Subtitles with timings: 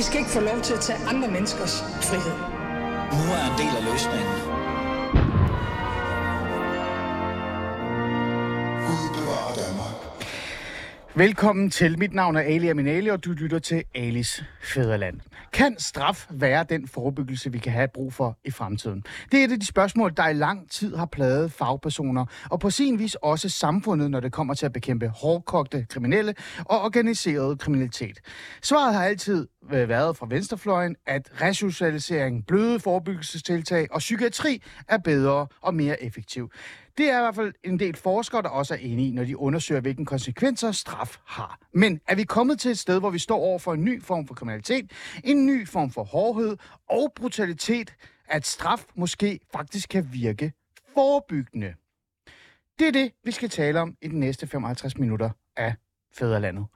[0.00, 2.36] I skal ikke få lov til at tage andre menneskers frihed.
[3.18, 4.60] Nu er en del af løsningen.
[11.14, 11.98] Velkommen til.
[11.98, 15.20] Mit navn er Ali Aminali, og du lytter til Alis Fæderland.
[15.60, 19.04] Kan straf være den forebyggelse, vi kan have brug for i fremtiden?
[19.32, 22.70] Det er et af de spørgsmål, der i lang tid har plaget fagpersoner, og på
[22.70, 28.20] sin vis også samfundet, når det kommer til at bekæmpe hårdkogte kriminelle og organiseret kriminalitet.
[28.62, 35.46] Svaret har altid øh, været fra venstrefløjen, at resocialisering, bløde forebyggelsestiltag og psykiatri er bedre
[35.60, 36.50] og mere effektiv.
[37.00, 39.38] Det er i hvert fald en del forskere, der også er enige i, når de
[39.38, 41.58] undersøger, hvilken konsekvenser straf har.
[41.74, 44.26] Men er vi kommet til et sted, hvor vi står over for en ny form
[44.26, 44.90] for kriminalitet,
[45.24, 46.56] en ny form for hårdhed
[46.90, 47.94] og brutalitet,
[48.28, 50.52] at straf måske faktisk kan virke
[50.94, 51.74] forebyggende?
[52.78, 55.74] Det er det, vi skal tale om i de næste 55 minutter af
[56.12, 56.66] Fæderlandet.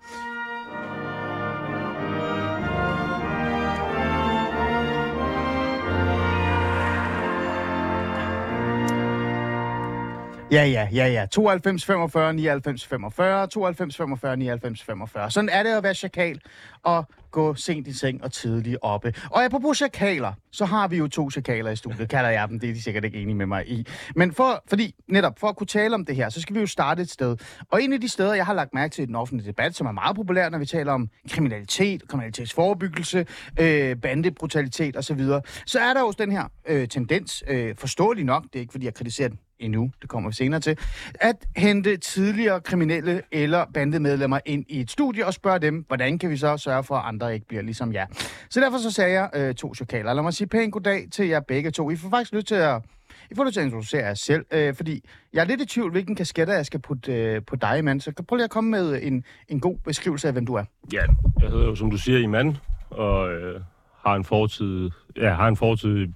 [10.54, 11.26] Ja, ja, ja, ja.
[11.26, 15.30] 92 45 99 45, 92 45 99 45.
[15.30, 16.40] Sådan er det at være chakal
[16.82, 19.14] og gå sent i seng og tidligt oppe.
[19.30, 22.60] Og apropos chakaler, så har vi jo to chakaler i studiet, kalder jeg dem.
[22.60, 23.86] Det er de sikkert ikke enige med mig i.
[24.16, 26.66] Men for, fordi, netop for at kunne tale om det her, så skal vi jo
[26.66, 27.36] starte et sted.
[27.70, 29.86] Og en af de steder, jeg har lagt mærke til i den offentlige debat, som
[29.86, 33.26] er meget populær, når vi taler om kriminalitet, kriminalitetsforebyggelse,
[33.60, 35.20] øh, bandebrutalitet osv.,
[35.66, 38.86] så er der jo den her øh, tendens, øh, forståelig nok, det er ikke fordi
[38.86, 40.78] jeg kritiserer den endnu, det kommer vi senere til,
[41.14, 46.30] at hente tidligere kriminelle eller bandemedlemmer ind i et studie og spørge dem, hvordan kan
[46.30, 48.06] vi så sørge for, at andre ikke bliver ligesom jer.
[48.50, 50.14] Så derfor så sagde jeg øh, to chokaler.
[50.14, 51.90] Lad mig sige pænt goddag til jer begge to.
[51.90, 52.82] I får faktisk lyst til at
[53.30, 55.90] I får lyst til at introducere jer selv, øh, fordi jeg er lidt i tvivl,
[55.90, 58.00] hvilken kasketter jeg skal putte øh, på dig, mand.
[58.00, 60.64] Så prøv lige at komme med en, en god beskrivelse af, hvem du er.
[60.92, 61.02] Ja,
[61.40, 62.56] jeg hedder jo, som du siger, Iman,
[62.90, 63.60] og øh,
[64.06, 66.06] har en fortid, ja, har en fortid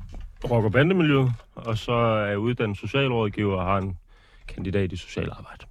[0.44, 3.98] rock- og bandemiljøet, og så er jeg uddannet socialrådgiver og har en
[4.48, 5.66] kandidat i socialarbejde.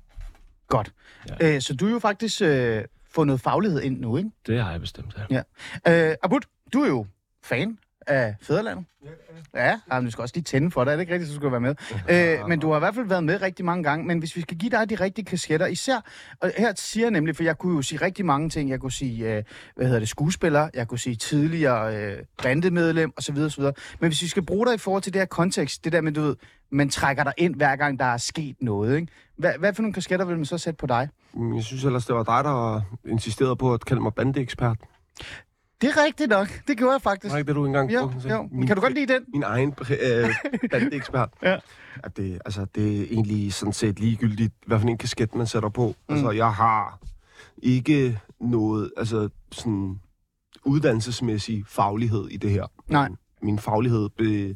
[0.68, 0.94] Godt.
[1.30, 1.56] Ja.
[1.56, 4.30] Øh, så du er jo faktisk øh, fået noget faglighed ind nu, ikke?
[4.48, 5.42] Det har jeg bestemt, ja.
[5.86, 6.10] ja.
[6.10, 6.40] Øh, Abud,
[6.74, 7.06] du er jo
[7.44, 8.86] fan af Fæderlandet.
[9.56, 10.92] Ja, ja du skal også lige tænde for dig.
[10.92, 11.76] Er det ikke rigtigt, så skal du være med?
[12.42, 14.06] øh, men du har i hvert fald været med rigtig mange gange.
[14.06, 15.96] Men hvis vi skal give dig de rigtige kasketter, især...
[16.42, 18.70] Og her siger jeg nemlig, for jeg kunne jo sige rigtig mange ting.
[18.70, 19.44] Jeg kunne sige, øh,
[19.76, 20.70] hvad hedder det, skuespiller.
[20.74, 23.38] Jeg kunne sige tidligere øh, bandemedlem, osv.
[23.38, 23.64] osv.
[24.00, 26.12] Men hvis vi skal bruge dig i forhold til det her kontekst, det der med,
[26.12, 26.36] du ved,
[26.72, 29.08] man trækker dig ind, hver gang der er sket noget, ikke?
[29.38, 31.10] Hvad, hvad for nogle kasketter vil man så sætte på dig?
[31.56, 34.78] Jeg synes ellers, det var dig, der insisterede på at kalde mig bandeekspert.
[35.82, 36.48] Det er rigtigt nok.
[36.68, 37.32] Det gjorde jeg faktisk.
[37.32, 38.50] Var ikke det, du engang jo, jo.
[38.52, 39.26] Min, kan du godt lide den?
[39.34, 40.30] Min egen øh,
[40.72, 41.30] bandeekspert.
[41.44, 41.58] ja.
[42.04, 45.70] At det, altså, det er egentlig sådan set ligegyldigt, hvad for en kasket man sætter
[45.70, 45.96] på.
[46.10, 46.16] Mm.
[46.16, 47.00] Altså, jeg har
[47.58, 50.00] ikke noget altså, sådan,
[50.66, 52.66] uddannelsesmæssig faglighed i det her.
[52.88, 53.10] Nej.
[53.42, 54.56] Min faglighed be,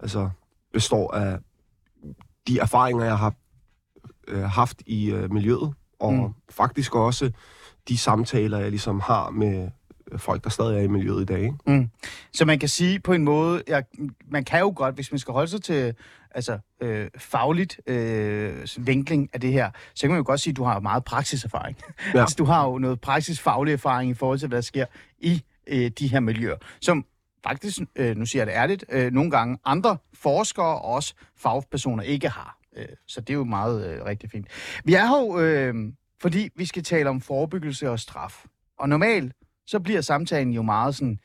[0.00, 0.30] altså,
[0.72, 1.38] består af
[2.48, 3.34] de erfaringer, jeg har
[4.28, 6.34] øh, haft i øh, miljøet, og mm.
[6.50, 7.30] faktisk også
[7.88, 9.70] de samtaler, jeg ligesom har med
[10.18, 11.40] folk, der stadig er i miljøet i dag.
[11.40, 11.56] Ikke?
[11.66, 11.90] Mm.
[12.32, 13.80] Så man kan sige på en måde, ja,
[14.30, 15.94] man kan jo godt, hvis man skal holde sig til
[16.30, 20.56] altså, øh, fagligt øh, vinkling af det her, så kan man jo godt sige, at
[20.56, 21.76] du har meget praksiserfaring.
[22.14, 22.20] Ja.
[22.22, 24.86] altså, du har jo noget praksisfaglig erfaring i forhold til, hvad der sker
[25.18, 27.04] i øh, de her miljøer, som
[27.44, 32.02] faktisk, øh, nu siger jeg det ærligt, øh, nogle gange andre forskere og også fagpersoner
[32.02, 32.58] ikke har.
[32.76, 34.46] Øh, så det er jo meget øh, rigtig fint.
[34.84, 35.74] Vi er her jo, øh,
[36.20, 38.44] fordi vi skal tale om forebyggelse og straf.
[38.78, 39.32] Og normalt,
[39.66, 41.18] så bliver samtalen jo meget sådan,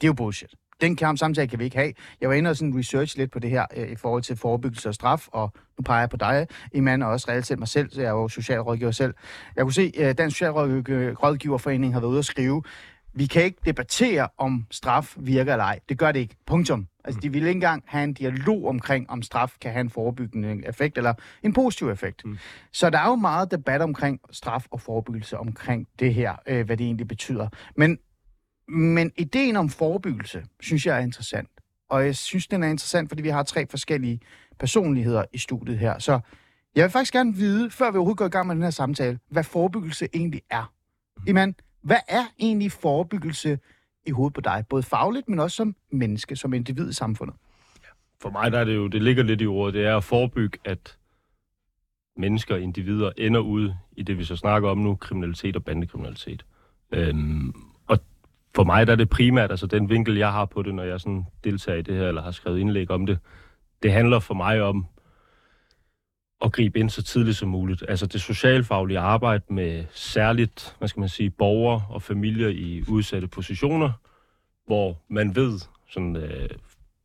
[0.00, 0.54] det er jo bullshit.
[0.80, 1.92] Den kamp samtale kan vi ikke have.
[2.20, 4.88] Jeg var inde og sådan research lidt på det her øh, i forhold til forebyggelse
[4.88, 7.90] og straf, og nu peger jeg på dig, Iman, og også reelt set mig selv,
[7.90, 9.14] så jeg er jo socialrådgiver selv.
[9.56, 12.62] Jeg kunne se, at øh, Dansk Socialrådgiverforening har været ude at skrive,
[13.12, 15.80] vi kan ikke debattere, om straf virker eller ej.
[15.88, 16.36] Det gør det ikke.
[16.46, 16.86] Punktum.
[17.04, 20.62] Altså, de vil ikke engang have en dialog omkring, om straf kan have en forebyggende
[20.66, 22.24] effekt eller en positiv effekt.
[22.24, 22.38] Mm.
[22.72, 26.76] Så der er jo meget debat omkring straf og forebyggelse omkring det her, øh, hvad
[26.76, 27.48] det egentlig betyder.
[27.76, 27.98] Men,
[28.68, 31.48] men ideen om forebyggelse, synes jeg er interessant.
[31.90, 34.20] Og jeg synes, den er interessant, fordi vi har tre forskellige
[34.58, 35.98] personligheder i studiet her.
[35.98, 36.20] Så
[36.74, 39.18] jeg vil faktisk gerne vide, før vi overhovedet går i gang med den her samtale,
[39.30, 40.72] hvad forebyggelse egentlig er.
[41.16, 41.22] Mm.
[41.26, 43.58] Iman, hvad er egentlig forebyggelse
[44.06, 44.64] i hovedet på dig?
[44.68, 47.36] Både fagligt, men også som menneske, som individ i samfundet.
[48.22, 50.58] For mig der er det jo, det ligger lidt i ordet, det er at forebygge,
[50.64, 50.98] at
[52.16, 56.44] mennesker og individer ender ud i det, vi så snakker om nu, kriminalitet og bandekriminalitet.
[56.92, 57.54] Øhm,
[57.86, 57.98] og
[58.54, 61.00] for mig der er det primært, altså den vinkel, jeg har på det, når jeg
[61.00, 63.18] sådan deltager i det her, eller har skrevet indlæg om det,
[63.82, 64.86] det handler for mig om
[66.44, 67.84] at gribe ind så tidligt som muligt.
[67.88, 73.28] Altså det socialfaglige arbejde med særligt, hvad skal man sige, borgere og familier i udsatte
[73.28, 73.92] positioner,
[74.66, 75.60] hvor man ved,
[75.90, 76.48] sådan, øh,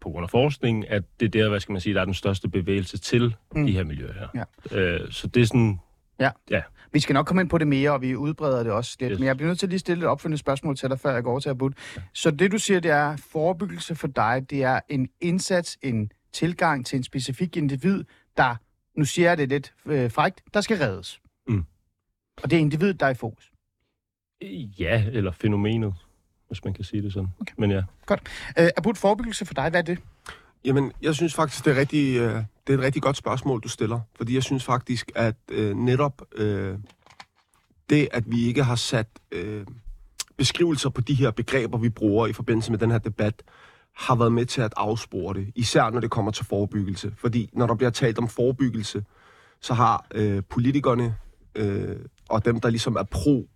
[0.01, 2.13] på grund af forskningen, at det er der, hvad skal man sige, der er den
[2.13, 3.65] største bevægelse til mm.
[3.65, 4.45] de her miljøer her.
[4.71, 4.77] Ja.
[4.77, 5.79] Øh, så det er sådan,
[6.19, 6.29] Ja.
[6.49, 6.61] Ja.
[6.91, 9.11] Vi skal nok komme ind på det mere, og vi udbreder det også lidt.
[9.11, 9.19] Yes.
[9.19, 11.23] Men jeg bliver nødt til at lige stille et opfølgende spørgsmål til dig, før jeg
[11.23, 11.71] går over til Abud.
[12.13, 16.85] Så det, du siger, det er, forebyggelse for dig, det er en indsats, en tilgang
[16.85, 18.03] til en specifik individ,
[18.37, 18.55] der,
[18.97, 21.21] nu siger jeg det lidt øh, frækt, der skal reddes.
[21.47, 21.65] Mm.
[22.43, 23.51] Og det er individet, der er i fokus.
[24.79, 25.93] ja, eller fænomenet,
[26.47, 27.29] hvis man kan sige det sådan.
[27.39, 27.53] Okay.
[27.57, 27.81] Men ja.
[28.59, 29.99] Øh, Abud, forebyggelse for dig, hvad er det?
[30.65, 33.69] Jamen, jeg synes faktisk, det er, rigtig, øh, det er et rigtig godt spørgsmål, du
[33.69, 33.99] stiller.
[34.15, 36.77] Fordi jeg synes faktisk, at øh, netop øh,
[37.89, 39.65] det, at vi ikke har sat øh,
[40.37, 43.43] beskrivelser på de her begreber, vi bruger i forbindelse med den her debat,
[43.95, 45.51] har været med til at afspore det.
[45.55, 47.13] Især når det kommer til forebyggelse.
[47.17, 49.03] Fordi når der bliver talt om forebyggelse,
[49.61, 51.15] så har øh, politikerne
[51.55, 51.95] øh,
[52.29, 53.49] og dem, der ligesom er pro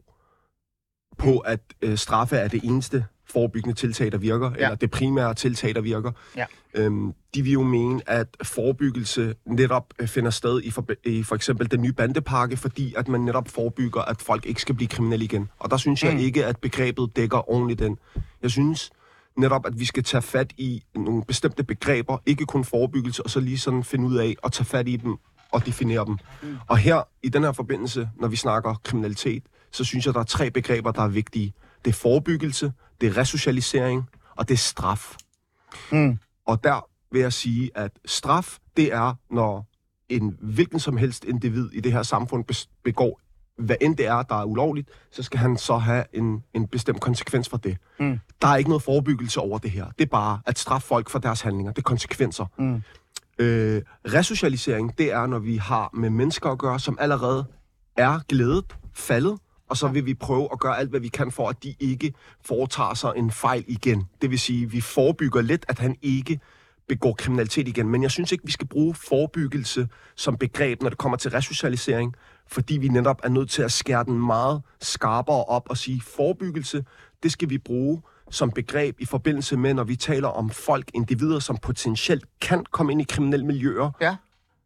[1.18, 4.64] på, at øh, straffe er det eneste forebyggende tiltag, der virker, ja.
[4.64, 6.12] eller det primære tiltag, der virker.
[6.38, 6.46] Ja.
[6.74, 11.36] Øhm, de vil jo mene, at forebyggelse netop øh, finder sted i for, i for
[11.36, 15.26] eksempel den nye bandepakke, fordi at man netop forebygger, at folk ikke skal blive kriminelle
[15.26, 15.50] igen.
[15.60, 16.20] Og der synes jeg Mm.
[16.20, 17.98] ikke, at begrebet dækker ordentligt den.
[18.42, 18.92] Jeg synes
[19.38, 23.40] netop, at vi skal tage fat i nogle bestemte begreber, ikke kun forebyggelse, og så
[23.40, 25.18] lige sådan finde ud af at tage fat i dem
[25.52, 26.18] og definere dem.
[26.44, 26.58] Mm.
[26.68, 30.24] Og her, i den her forbindelse, når vi snakker kriminalitet, så synes jeg, der er
[30.24, 31.54] tre begreber, der er vigtige.
[31.86, 35.16] Det er forebyggelse, det er resocialisering, og det er straf.
[35.92, 36.20] Mm.
[36.46, 39.66] Og der vil jeg sige, at straf, det er, når
[40.10, 43.22] en hvilken som helst individ i det her samfund begår,
[43.60, 47.02] hvad end det er, der er ulovligt, så skal han så have en, en bestemt
[47.02, 47.78] konsekvens for det.
[48.00, 48.20] Mm.
[48.42, 49.86] Der er ikke noget forebyggelse over det her.
[50.00, 51.72] Det er bare at straffe folk for deres handlinger.
[51.72, 52.46] Det er konsekvenser.
[52.58, 52.84] Mm.
[53.40, 53.82] Øh,
[54.14, 57.46] resocialisering, det er, når vi har med mennesker at gøre, som allerede
[57.98, 59.38] er glædet, faldet,
[59.70, 62.14] og så vil vi prøve at gøre alt, hvad vi kan for, at de ikke
[62.46, 64.04] foretager sig en fejl igen.
[64.22, 66.40] Det vil sige, at vi forebygger lidt, at han ikke
[66.88, 67.90] begår kriminalitet igen.
[67.90, 72.16] Men jeg synes ikke, vi skal bruge forebyggelse som begreb, når det kommer til resocialisering,
[72.52, 76.86] fordi vi netop er nødt til at skære den meget skarpere op og sige, forebyggelse,
[77.24, 78.02] det skal vi bruge
[78.32, 82.92] som begreb i forbindelse med, når vi taler om folk, individer, som potentielt kan komme
[82.92, 84.16] ind i kriminelle miljøer, Ja.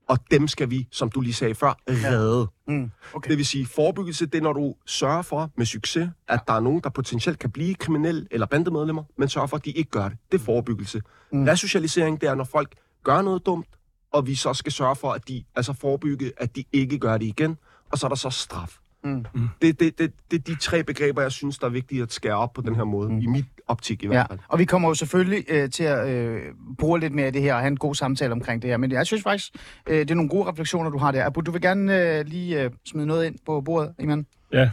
[0.10, 2.48] og dem skal vi, som du lige sagde før, redde.
[2.68, 2.92] Mm.
[3.14, 3.30] Okay.
[3.30, 6.60] Det vil sige, forebyggelse, det er, når du sørger for med succes, at der er
[6.60, 10.10] nogen, der potentielt kan blive kriminelle eller bandemedlemmer, men sørger for, at de ikke gør
[10.10, 10.18] det.
[10.32, 11.02] Det er forebyggelse.
[11.32, 11.44] Mm.
[11.44, 13.68] Resocialisering, det er, når folk gør noget dumt,
[14.14, 17.26] og vi så skal sørge for, at de altså forebygge, at de ikke gør det
[17.26, 17.58] igen,
[17.94, 18.78] og så er der så straf.
[19.04, 19.26] Mm.
[19.62, 22.36] Det, det, det, det er de tre begreber, jeg synes, der er vigtige at skære
[22.36, 23.20] op på den her måde, mm.
[23.20, 24.40] i mit optik i Ja, hvert fald.
[24.48, 26.42] og vi kommer jo selvfølgelig øh, til at øh,
[26.80, 28.78] bruge lidt mere af det her og have en god samtale omkring det her.
[28.78, 29.52] Men jeg synes faktisk,
[29.90, 31.26] øh, det er nogle gode refleksioner, du har der.
[31.26, 34.26] Abu, du vil gerne øh, lige øh, smide noget ind på bordet, Iman?
[34.54, 34.70] Ja,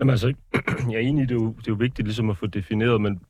[0.00, 0.34] Jamen, altså,
[0.90, 3.00] jeg er enig i, det er, jo, det er jo vigtigt ligesom at få defineret,
[3.00, 3.20] men,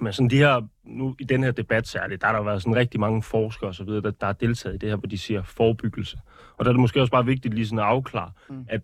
[0.00, 2.76] men sådan de her, nu i den her debat særligt, der har der været sådan
[2.76, 5.18] rigtig mange forskere og så videre, der, der har deltaget i det her, hvor de
[5.18, 6.18] siger forebyggelse.
[6.62, 8.64] Og der er det måske også bare vigtigt lige sådan at afklare, mm.
[8.68, 8.80] at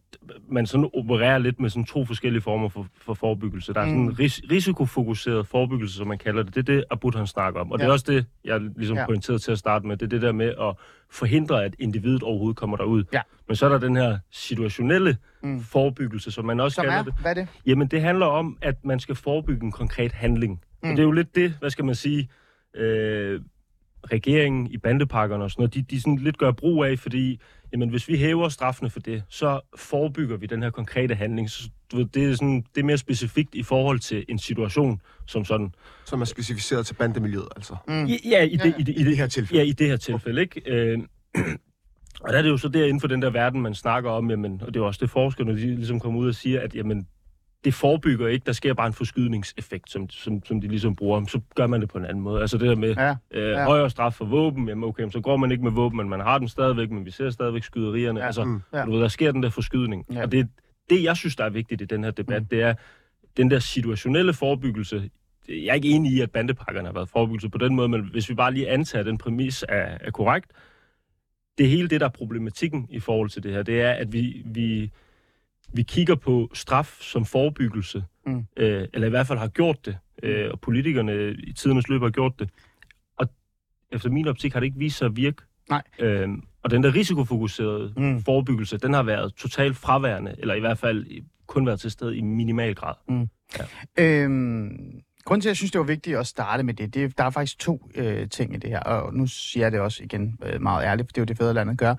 [0.51, 3.75] man sådan opererer lidt med sådan to forskellige former for, for forebyggelse.
[3.75, 4.09] Der er sådan Mm.
[4.09, 6.55] en ris- risikofokuseret forebyggelse, som man kalder det.
[6.55, 7.73] Det er det, Abud han snakker om.
[7.73, 7.85] Og ja.
[7.85, 9.07] det er også det, jeg ligesom Ja.
[9.07, 9.97] pointerede til at starte med.
[9.97, 10.75] Det er det der med at
[11.11, 13.05] forhindre, at individet overhovedet kommer derud.
[13.13, 13.21] Ja.
[13.49, 15.49] Men så er der den her situationelle Mm.
[15.49, 15.61] mm.
[15.61, 17.15] forebyggelse, som man også Som kalder er, det.
[17.21, 17.49] hvad er det?
[17.67, 20.53] Jamen, det handler om, at man skal forebygge en konkret handling.
[20.53, 20.59] Mm.
[20.83, 20.91] Mm.
[20.91, 22.29] Og det er jo lidt det, hvad skal man sige,
[22.77, 23.41] øh,
[24.13, 27.41] regeringen i bandepakkerne og sådan noget, de, de sådan lidt gør brug af, fordi
[27.73, 31.51] jamen, hvis vi hæver straffene for det, så forebygger vi den her konkrete handling.
[31.51, 35.01] Så, du ved, det, er sådan, det er mere specifikt i forhold til en situation
[35.27, 35.75] som sådan.
[36.07, 37.77] Som er specificeret til bandemiljøet, altså.
[37.89, 38.05] Mm.
[38.05, 39.63] Ja, ja, i, det, i, det, i, I det det, her tilfælde.
[39.63, 40.63] Ja, i det her tilfælde, ikke?
[40.67, 40.99] Øh,
[42.23, 44.31] og der er det jo så der inden for den der verden, man snakker om,
[44.31, 46.75] jamen, og det er jo også det forskerne, de ligesom kommer ud og siger, at
[46.75, 47.07] jamen,
[47.65, 51.41] det forebygger ikke, der sker bare en forskydningseffekt, som, som, som de ligesom bruger, så
[51.55, 52.41] gør man det på en anden måde.
[52.41, 53.17] Altså det der med Ja.
[53.31, 53.65] øh, ja.
[53.65, 56.39] højere straf for våben, jamen okay, så går man ikke med våben, men man har
[56.39, 58.21] den stadigvæk, men vi ser stadigvæk skyderierne.
[58.21, 58.27] Ja.
[58.27, 58.61] Altså, Mm.
[58.73, 58.85] Ja.
[58.85, 60.07] du ved, der sker den der forskydning.
[60.13, 60.23] Ja.
[60.23, 60.49] Og det,
[60.91, 62.49] det, jeg synes, der er vigtigt i den her debat, mm.
[62.49, 62.75] det er
[63.37, 65.11] den der situationelle forebyggelse.
[65.49, 68.29] Jeg er ikke enig i, at bandepakkerne har været forebyggelse på den måde, men hvis
[68.31, 70.51] vi bare lige antager, at den præmis er, er korrekt,
[71.59, 74.43] det hele det, der er problematikken i forhold til det her, det er, at vi,
[74.47, 74.91] vi,
[75.73, 78.45] vi kigger på straf som forebyggelse, Mm.
[78.57, 82.11] øh, eller i hvert fald har gjort det, øh, og politikerne i tidernes løb har
[82.11, 82.51] gjort det.
[83.19, 83.27] Og
[83.93, 85.43] efter min optik har det ikke vist sig at virke.
[85.71, 85.83] Nej.
[85.99, 88.03] Øhm, og den der risikofokuserede Mm.
[88.03, 88.23] mm.
[88.23, 91.07] forebyggelse, den har været totalt fraværende, eller i hvert fald
[91.47, 92.95] kun været til stede i minimal grad.
[93.99, 97.25] Øhm, grunden til, at jeg synes, det var vigtigt at starte med det, det der
[97.25, 100.39] er faktisk to øh, ting i det her, og nu siger jeg det også igen
[100.43, 101.95] øh, meget ærligt, for det er jo det fædrelandet gør.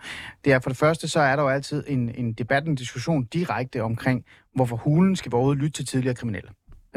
[0.45, 3.25] Det er for det første, så er der jo altid en, en debat, en diskussion
[3.25, 6.49] direkte omkring, hvorfor hulen skal vi overhovedet lytte til tidligere kriminelle.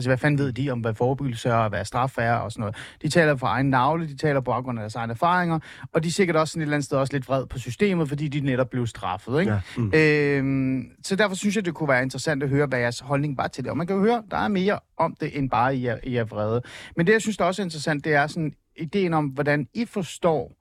[0.02, 2.61] Altså, hvad fanden ved de om, hvad forebyggelse er, og hvad straf er, og sådan
[2.61, 2.76] noget.
[3.02, 5.59] De taler fra egen navle, de taler på baggrund af deres egne erfaringer,
[5.92, 8.09] og de er sikkert også sådan et eller andet sted også lidt vred på systemet,
[8.09, 9.52] fordi de netop blev straffet, ikke?
[9.52, 9.61] Ja.
[9.76, 9.92] Mm.
[9.94, 13.47] Øhm, så derfor synes jeg, det kunne være interessant at høre, hvad jeres holdning var
[13.47, 13.71] til det.
[13.71, 16.16] Og man kan jo høre, der er mere om det, end bare I er, I
[16.16, 16.62] er vrede.
[16.97, 19.85] Men det, jeg synes, der også er interessant, det er sådan ideen om, hvordan I
[19.85, 20.52] forstår,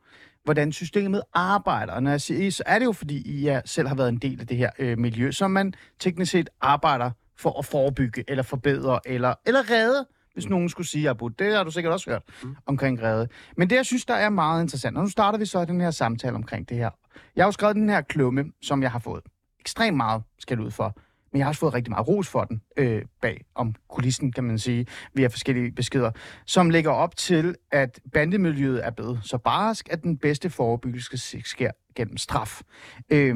[0.43, 1.93] hvordan systemet arbejder.
[1.93, 4.09] Og når jeg siger I, så er det jo, fordi I er, selv har været
[4.09, 8.23] en del af det her øh, miljø, som man teknisk set arbejder for at forebygge,
[8.27, 12.09] eller forbedre, eller, eller redde, hvis nogen skulle sige, Abu, det har du sikkert også
[12.09, 12.55] hørt mm.
[12.65, 13.27] omkring redde.
[13.57, 15.91] Men det, jeg synes, der er meget interessant, og nu starter vi så den her
[15.91, 16.89] samtale omkring det her.
[17.35, 19.23] Jeg har jo skrevet den her klumme, som jeg har fået
[19.59, 20.97] ekstremt meget skal ud for,
[21.31, 24.43] men jeg har også fået rigtig meget ros for den øh, bag om kulissen, kan
[24.43, 26.11] man sige, via forskellige beskeder,
[26.45, 31.71] som lægger op til, at bandemiljøet er blevet så barsk, at den bedste forebyggelse sker
[31.95, 32.61] gennem straf.
[33.09, 33.35] Øh,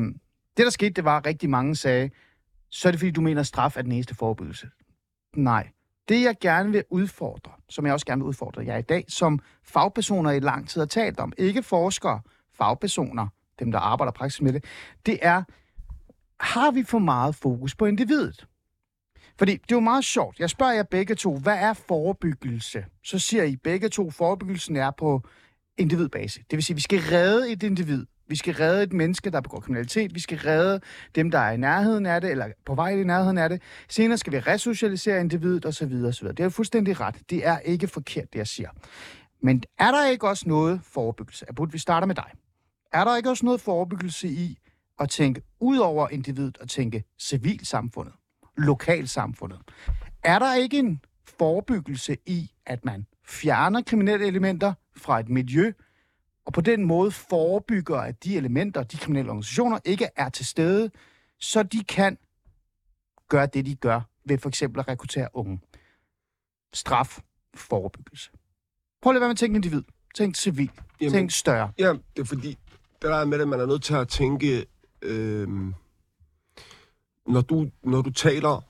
[0.58, 2.10] det, der skete, det var, at rigtig mange sagde,
[2.76, 4.70] så er det fordi, du mener, at straf er den eneste forebyggelse.
[5.36, 5.70] Nej.
[6.10, 9.40] Det, jeg gerne vil udfordre, som jeg også gerne vil udfordre jer i dag, som
[9.64, 12.22] fagpersoner i lang tid har talt om, ikke forskere,
[12.54, 13.28] fagpersoner,
[13.60, 14.66] dem, der arbejder praktisk med det,
[15.06, 15.44] det er,
[16.40, 18.48] har vi for meget fokus på individet?
[19.38, 20.40] Fordi det er jo meget sjovt.
[20.40, 22.86] Jeg spørger jer begge to, hvad er forebyggelse?
[23.04, 25.22] Så siger I begge to, forebyggelsen er på
[25.78, 26.40] individbase.
[26.40, 28.06] Det vil sige, at vi skal redde et individ.
[28.28, 30.16] Vi skal redde et menneske, der begår kriminalitet.
[30.16, 30.82] Vi skal redde
[31.16, 33.62] dem, der er i nærheden af det, eller på vej i nærheden af det.
[33.90, 36.04] Senere skal vi resocialisere individet osv.
[36.08, 36.28] osv.
[36.28, 37.16] Det er fuldstændig ret.
[37.30, 38.70] Det er ikke forkert, det jeg siger.
[39.42, 41.46] Men er der ikke også noget forebyggelse?
[41.50, 42.32] Abud, vi starter med dig.
[42.94, 44.58] Er der ikke også noget forebyggelse i
[45.00, 48.14] at tænke ud over individet og tænke civilsamfundet,
[48.58, 49.60] lokalsamfundet?
[50.24, 51.02] Er der ikke en
[51.40, 55.72] forebyggelse i, at man fjerner kriminelle elementer fra et miljø,
[56.46, 60.92] og på den måde forebygger, at de elementer, de kriminelle organisationer, ikke er til stede,
[61.40, 62.18] så de kan
[63.30, 65.60] gøre det, de gør ved for eksempel at rekruttere unge.
[66.74, 67.20] Straf,
[67.56, 68.32] forebyggelse.
[69.02, 69.84] Prøv lige at være med at tænke individ.
[70.16, 70.72] Tænk civil.
[71.02, 71.72] Jamen, Tænk større.
[71.80, 72.58] Ja, det er fordi,
[73.02, 74.66] der er med det, man er nødt til at tænke,
[75.02, 75.48] øh,
[77.28, 78.62] når, du, når du taler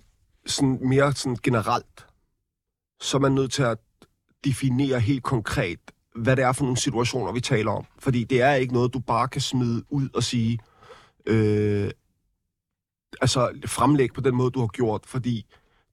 [0.46, 2.08] sådan mere sådan generelt,
[3.02, 3.78] så er man nødt til at
[4.46, 5.80] definere helt konkret,
[6.16, 7.86] hvad det er for nogle situationer, vi taler om.
[8.00, 10.60] Fordi det er ikke noget, du bare kan smide ud og sige,
[11.26, 11.90] øh,
[13.22, 15.46] altså fremlæg på den måde, du har gjort, fordi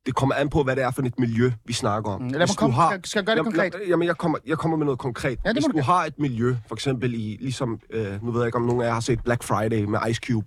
[0.06, 2.22] det kommer an på, hvad det er for et miljø, vi snakker om.
[2.22, 3.72] Mm, lad mig komme, har- skal, skal jeg gøre det Jamen, konkret?
[3.74, 5.38] lad- Jamen, jeg kommer, jeg kommer med noget konkret.
[5.44, 8.40] Ja, det Hvis du du har et miljø, for eksempel i, ligesom, øh, nu ved
[8.40, 10.46] jeg ikke, om nogen af jer har set Black Friday med Ice Cube,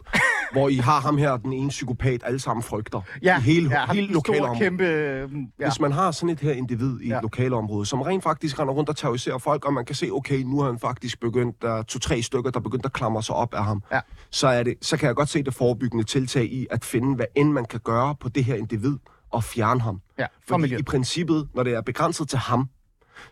[0.52, 3.02] hvor I har ham her, den ene psykopat, alle sammen frygter.
[3.24, 4.60] Ja, I hele, ja, hele lokalområdet.
[4.62, 4.84] kæmpe...
[4.84, 5.68] øh, Ja.
[5.70, 7.18] Hvis man har sådan et her individ i Ja.
[7.18, 10.40] et lokalområde, som rent faktisk render rundt og terroriserer folk, og man kan se, okay,
[10.40, 13.36] nu har han faktisk begyndt, der er to-tre stykker, der er begyndt at klamre sig
[13.36, 14.00] op af ham, Ja.
[14.32, 17.26] så, er det, så kan jeg godt se det forebyggende tiltag i at finde, hvad
[17.36, 18.98] end man kan gøre på det her individ,
[19.32, 20.02] og fjerne ham.
[20.20, 20.86] Ja, Fordi i miljøet.
[20.86, 22.70] princippet, når det er begrænset til ham,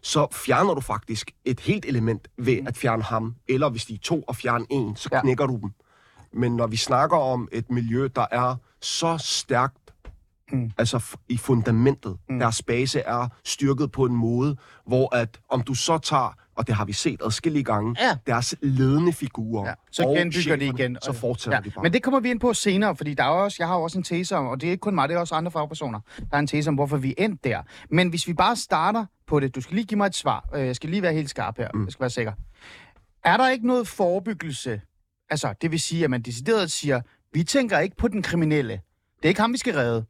[0.01, 3.35] så fjerner du faktisk et helt element ved at fjerne ham.
[3.47, 5.21] Eller hvis de er to og fjerne en, så Ja.
[5.21, 5.69] knækker du dem.
[6.33, 9.77] Men når vi snakker om et miljø, der er så stærkt,
[10.51, 10.71] Mm.
[10.77, 12.39] altså i fundamentet, mm.
[12.39, 16.75] deres base er styrket på en måde, hvor at om du så tager, og det
[16.75, 18.17] har vi set adskillige gange, Ja.
[18.27, 20.97] deres ledende figurer, Ja, så og genbygger de igen.
[21.01, 21.61] så fortsætter ja.
[21.63, 21.83] de bare.
[21.83, 24.03] Men det kommer vi ind på senere, fordi der er også, jeg har også en
[24.03, 25.99] tese om, og det er ikke kun mig, det er også andre fagpersoner.
[26.17, 27.61] Der er en tese om, hvorfor vi er endt der.
[27.89, 30.49] Men hvis vi bare starter på det, du skal lige give mig et svar.
[30.55, 31.83] Øh, Jeg skal lige være helt skarp her, mm.
[31.85, 32.31] jeg skal være sikker.
[33.23, 34.81] Er der ikke noget forebyggelse?
[35.33, 37.01] Altså, det vil sige, at man decideret siger,
[37.33, 38.81] vi tænker ikke på den kriminelle.
[39.17, 40.05] Det er ikke ham, vi skal redde.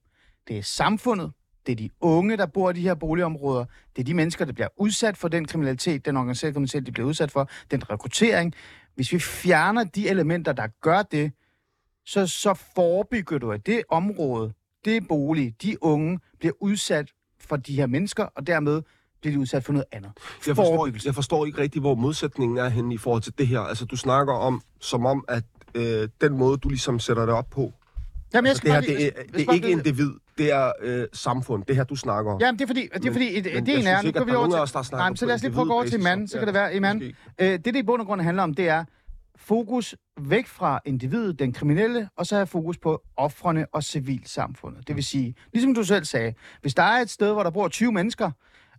[0.47, 1.31] Det er samfundet.
[1.65, 3.65] Det er de unge, der bor i de her boligområder.
[3.95, 7.07] Det er de mennesker, der bliver udsat for den kriminalitet, den organiserede kriminalitet, de bliver
[7.07, 8.53] udsat for, den rekruttering.
[8.95, 11.31] Hvis vi fjerner de elementer, der gør det,
[12.05, 14.53] så, så forebygger du, at det område,
[14.85, 18.81] det bolig, de unge bliver udsat for de her mennesker, og dermed
[19.23, 20.11] bliver de udsat for noget andet.
[20.47, 21.07] Jeg forstår, Forebyggelse.
[21.07, 23.59] jeg forstår ikke rigtig, hvor modsætningen er henne i forhold til det her.
[23.59, 25.43] Altså, du snakker om, som om, at
[25.75, 27.73] øh, den måde, du ligesom sætter det op på,
[28.33, 31.07] Jamen, jeg altså, skal det her, det er, det er ikke individ, det er øh,
[31.13, 32.41] samfund, det her, du snakker om.
[32.41, 34.07] Jamen, det er fordi, det er Men- fordi men det jeg ene er, synes nu
[34.07, 34.59] ikke, går at vi er over til...
[34.59, 36.31] os, der Nej, men så lad os lige prøve at gå over til manden, så
[36.31, 37.01] så- kan det ja, være Iman.
[37.01, 38.83] Øh, det, det i bund og grund handler om, det er
[39.35, 44.87] fokus væk fra individet, den kriminelle, og så have fokus på offrene og civilsamfundet.
[44.87, 47.67] Det vil sige, ligesom du selv sagde, hvis der er et sted, hvor der bor
[47.67, 48.31] 20 mennesker,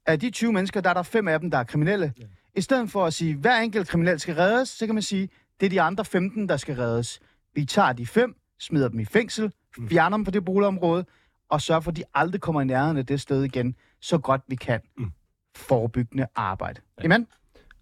[0.06, 2.12] af de 20 mennesker, der er der fem af dem, der er kriminelle.
[2.20, 2.25] Ja.
[2.56, 5.28] I stedet for at sige, at hver enkelt kriminel skal reddes, så kan man sige,
[5.61, 7.20] det er de andre 15, der skal reddes.
[7.54, 9.52] Vi tager de fem, smider dem i fængsel,
[9.88, 11.04] fjerner dem fra det boligområde,
[11.49, 14.40] og sørger for, at de aldrig kommer i nærheden af det sted igen, så godt
[14.49, 14.80] vi kan.
[14.99, 15.11] Mm.
[15.56, 16.80] Forebyggende arbejde.
[16.99, 17.04] Ja.
[17.04, 17.26] Amen?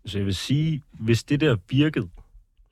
[0.07, 2.09] Så jeg vil sige, hvis det der virkede,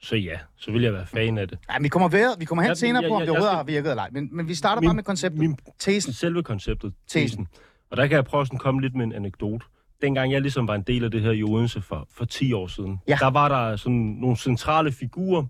[0.02, 1.58] så ja, så vil jeg være fan af det.
[1.70, 3.56] Ja, vi kommer, ved, vi kommer hen Ja, senere ja, på, om det jeg overhovedet
[3.56, 4.08] har virket eller ej.
[4.12, 5.38] Men, men vi starter Min- bare med konceptet.
[5.38, 6.12] Min, Tesen.
[6.12, 7.28] selve konceptet, Tesen.
[7.28, 7.48] tesen.
[7.90, 9.64] Og der kan jeg prøve at komme lidt med en anekdote.
[10.02, 12.66] Dengang jeg ligesom var en del af det her i Odense for, for 10 år
[12.66, 13.16] siden, Ja.
[13.20, 15.44] der var der sådan nogle centrale figurer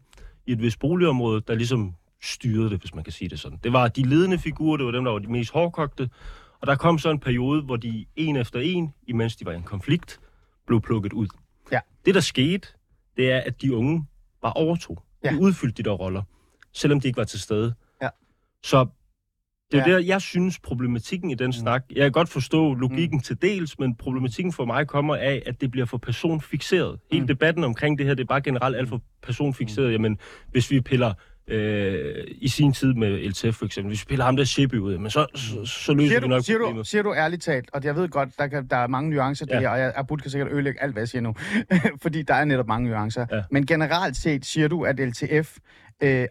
[0.46, 3.58] i et vist boligområde, der ligesom styrede det, hvis man kan sige det sådan.
[3.64, 6.10] Det var de ledende figurer, det var dem, der var de mest hårdkogte.
[6.60, 9.56] Og der kom så en periode, hvor de en efter en, imens de var i
[9.56, 10.20] en konflikt,
[10.66, 11.26] blev plukket ud.
[11.72, 11.80] Ja.
[12.04, 12.68] Det, der skete,
[13.16, 14.06] det er, at de unge
[14.42, 15.02] bare overtog.
[15.24, 15.30] Ja.
[15.30, 16.22] De udfyldte de der roller,
[16.72, 17.74] selvom de ikke var til stede.
[18.02, 18.08] Ja.
[18.62, 18.86] Så
[19.72, 19.92] det er Ja.
[19.94, 23.22] der, jeg synes, problematikken i den snak, jeg kan godt forstå logikken mm.
[23.22, 26.98] til dels, men problematikken for mig kommer af, at det bliver for personfixeret.
[27.12, 27.26] Hele Mm.
[27.28, 29.92] debatten omkring det her, det er bare generelt alt for personfixeret.
[29.92, 30.18] Jamen,
[30.50, 31.12] hvis vi piller
[31.48, 34.98] øh, i sin tid med LTF for eksempel, hvis vi piller ham der Shippy ud,
[34.98, 36.86] men så, så, så løser Siger vi du, nok siger, du, problemet.
[36.86, 39.46] siger du ærligt talt, og jeg ved godt, der, kan, der er mange nuancer.
[39.48, 39.54] Ja.
[39.54, 41.34] det her, og jeg, Abud kan sikkert ødelægge alt, hvad jeg siger nu,
[42.02, 43.26] fordi der er netop mange nuancer.
[43.32, 43.42] Ja.
[43.50, 45.56] Men generelt set siger du, at LTF
[46.02, 46.26] øh,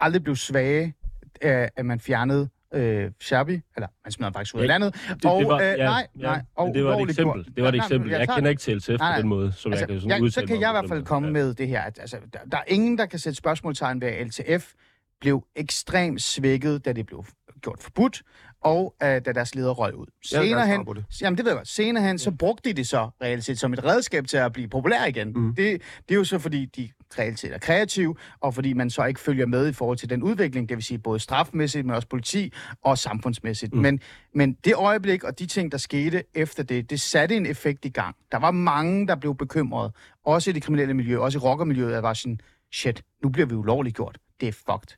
[0.00, 0.94] aldrig blev svage,
[1.44, 4.94] øh, at man fjernede øh, Sherby, eller man smider ham faktisk ud af Ja, landet.
[4.94, 7.46] Det, det var, ja, nej, ja, nej, og det var et eksempel.
[7.56, 8.10] Det var et eksempel.
[8.10, 10.46] Jeg kender ikke til LTF Nej, på den måde, som altså, jeg kan sådan udtale
[10.46, 11.44] så kan jeg i hvert fald komme måde.
[11.46, 11.80] med det her.
[11.82, 14.72] At, altså, der, der er ingen, der kan sætte spørgsmålstegn ved, at LTF
[15.20, 17.24] blev ekstremt svækket, da det blev
[17.62, 18.22] gjort forbudt,
[18.62, 20.06] og uh, da deres leder røg ud.
[20.24, 21.04] Senere hen, det.
[21.22, 23.72] jamen det ved jeg godt, senere hen, så brugte de det så reelt set som
[23.72, 25.32] et redskab til at blive populær igen.
[25.32, 25.54] Mm.
[25.54, 29.46] Det, det er jo så, fordi de er kreative, og fordi man så ikke følger
[29.46, 32.52] med i forhold til den udvikling, det vil sige både strafmæssigt, men også politi
[32.82, 33.74] og samfundsmæssigt.
[33.74, 33.80] Mm.
[33.80, 34.00] Men,
[34.34, 37.88] men det øjeblik og de ting, der skete efter det, det satte en effekt i
[37.88, 38.16] gang.
[38.32, 39.92] Der var mange, der blev bekymrede,
[40.24, 42.40] også i det kriminelle miljø, også i rockermiljøet, der var sådan,
[42.72, 44.18] shit, nu bliver vi ulovligt gjort.
[44.40, 44.96] Det er fucked.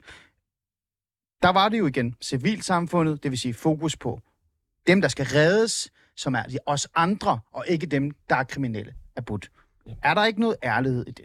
[1.42, 4.20] Der var det jo igen civilsamfundet, det vil sige fokus på
[4.86, 8.94] dem, der skal reddes, som er de os andre, og ikke dem, der er kriminelle,
[9.16, 9.50] er budt.
[10.02, 11.24] Er der ikke noget ærlighed i det?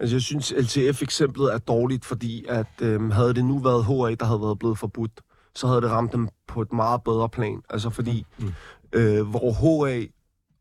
[0.00, 4.24] Altså, jeg synes, LTF-eksemplet er dårligt, fordi at øhm, havde det nu været HA, der
[4.24, 5.20] havde været blevet forbudt,
[5.54, 7.62] så havde det ramt dem på et meget bedre plan.
[7.70, 8.52] Altså fordi, mm.
[8.92, 9.52] øh, hvor
[9.86, 10.04] HA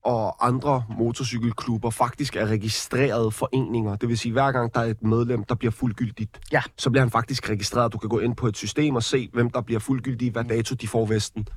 [0.05, 3.95] og andre motorcykelklubber faktisk er registrerede foreninger.
[3.95, 6.61] Det vil sige, hver gang der er et medlem, der bliver fuldgyldigt, Ja.
[6.77, 7.93] så bliver han faktisk registreret.
[7.93, 10.75] Du kan gå ind på et system og se, hvem der bliver fuldgyldige, hvad dato
[10.75, 11.47] de får vesten.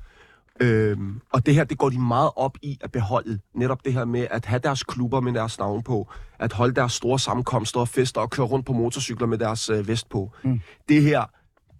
[0.61, 3.39] Øhm, og det her, det går de meget op i at beholde.
[3.55, 6.91] Netop det her med at have deres klubber med deres navn på, at holde deres
[6.93, 10.31] store sammenkomster og fester og køre rundt på motorcykler med deres øh, vest på.
[10.43, 10.59] Mm.
[10.89, 11.23] Det her,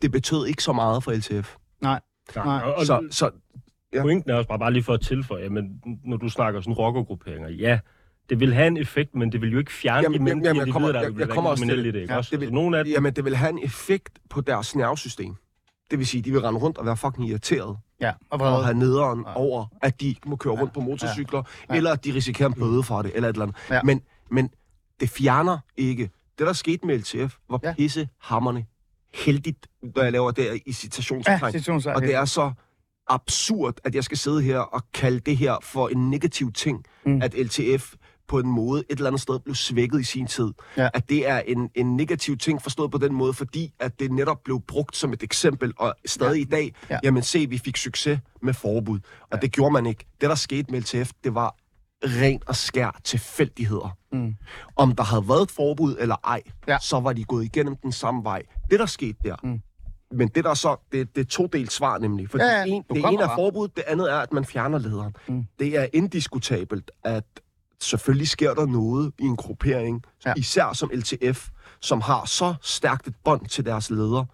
[0.02, 1.56] det betød ikke så meget for LTF.
[1.82, 2.00] Nej.
[2.36, 2.62] Nej.
[2.78, 3.30] og, Så, så
[3.94, 4.02] Ja.
[4.02, 7.50] Pointen er også bare, bare lige for at tilføje, men når du snakker sådan rockergrupperinger,
[7.50, 7.80] ja,
[8.30, 10.42] det vil have en effekt, men det vil jo ikke fjerne Jamen, jamen, de jamen,
[10.42, 12.32] mennesker, jeg de kommer- der jeg- jeg kommer også til det, ikke Ja, også?
[12.32, 15.36] det vil- Altså, nogle af dem, Jamen, det vil have en effekt på deres nervesystem.
[15.92, 18.64] Det vil sige, de vil rende rundt og være fucking irriteret Ja, og og vrede.
[18.64, 19.36] have nederen Ja.
[19.38, 21.76] over, at de ikke må køre rundt på motorcykler, Ja.
[21.76, 23.58] eller at de risikerer en bøde for det, eller et eller andet.
[23.70, 23.82] Ja.
[23.84, 24.50] Men, men
[25.00, 26.10] det fjerner ikke.
[26.40, 27.74] Det, der skete med LTF, var Ja.
[27.74, 28.66] pissehammerne
[29.14, 31.40] heldigt, når jeg laver det i Ja, citationstegn.
[31.40, 31.96] situationstegn.
[31.96, 32.52] og det er så
[33.08, 37.22] absurd, at jeg skal sidde her og kalde det her for en negativ ting, mm.
[37.22, 37.94] at LTF
[38.28, 40.52] på en måde et eller andet sted blev svækket i sin tid.
[40.78, 40.90] Ja.
[40.94, 44.44] At det er en, en negativ ting forstået på den måde, fordi at det netop
[44.44, 46.42] blev brugt som et eksempel, og stadig Ja.
[46.42, 46.94] i dag, Ja.
[46.96, 47.00] ja.
[47.04, 49.00] jamen se, vi fik succes med forbud.
[49.22, 49.38] Og Ja.
[49.38, 50.06] det gjorde man ikke.
[50.22, 51.56] Det, der skete med LTF, det var
[52.04, 53.98] ren og skær tilfældigheder.
[54.12, 54.36] Mm.
[54.76, 56.78] Om der havde været et forbud eller ej, Ja.
[56.82, 58.42] så var de gået igennem den samme vej.
[58.72, 59.62] Det, der skete der, Mm.
[60.18, 62.30] men det der så, det, det er to delt svar nemlig.
[62.30, 65.16] For Ja, ja, en, det ene er forbud, det andet er, at man fjerner lederen.
[65.28, 65.44] Mm.
[65.60, 67.24] Det er indiskutabelt, at
[67.82, 70.34] selvfølgelig sker der noget i en gruppering, Ja.
[70.38, 71.48] især som LTF,
[71.82, 74.26] som har så stærkt et bånd til deres leder,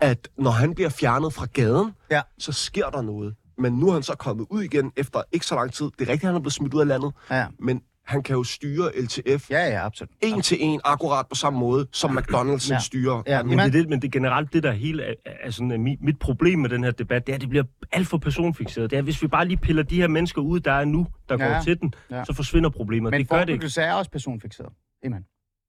[0.00, 2.22] at når han bliver fjernet fra gaden, Ja.
[2.38, 3.34] så sker der noget.
[3.58, 5.84] Men nu er han så kommet ud igen efter ikke så lang tid.
[5.98, 8.44] Det er rigtigt, han er blevet smidt ud af landet, Ja, men han kan jo
[8.44, 10.10] styre LTF ja, ja absolut.
[10.22, 12.78] en til en, akkurat på samme måde, som McDonald's Ja.
[12.78, 13.22] styrer.
[13.26, 15.70] Ja, Men det, er det, men det er generelt det, der hele er, er sådan,
[15.70, 18.18] er mit, mit problem med den her debat, det er, at det bliver alt for
[18.18, 18.90] personfixeret.
[18.90, 21.36] Det er, hvis vi bare lige piller de her mennesker ud, der er nu, der
[21.44, 21.52] Ja.
[21.54, 22.24] går til den, Ja.
[22.24, 23.10] så forsvinder problemet.
[23.10, 23.80] Men det gør det ikke.
[23.80, 24.72] er også personfixeret.
[25.06, 25.24] Amen.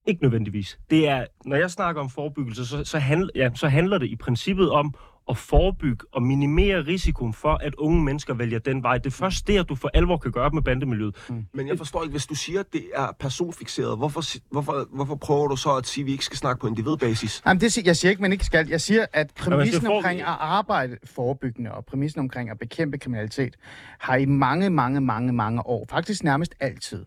[0.08, 0.80] Ikke nødvendigvis.
[0.90, 4.16] Det er, når jeg snakker om forebyggelse, så, så, handl, ja, så handler det i
[4.16, 4.94] princippet om
[5.32, 8.98] at forebygge og minimere risikoen for, at unge mennesker vælger den vej.
[8.98, 11.16] Det er først der, du for alvor kan gøre op med bandemiljøet.
[11.54, 15.48] Men jeg forstår ikke, hvis du siger, at det er personfixeret, hvorfor, hvorfor, hvorfor prøver
[15.48, 17.42] du så at sige, at vi ikke skal snakke på individbasis?
[17.46, 18.68] Jamen, det, sig- jeg siger ikke, man ikke skal.
[18.70, 23.56] Jeg siger, at præmissen får- omkring at arbejde forebyggende og præmissen omkring at bekæmpe kriminalitet
[24.00, 27.06] har i mange, mange, mange, mange år, faktisk nærmest altid,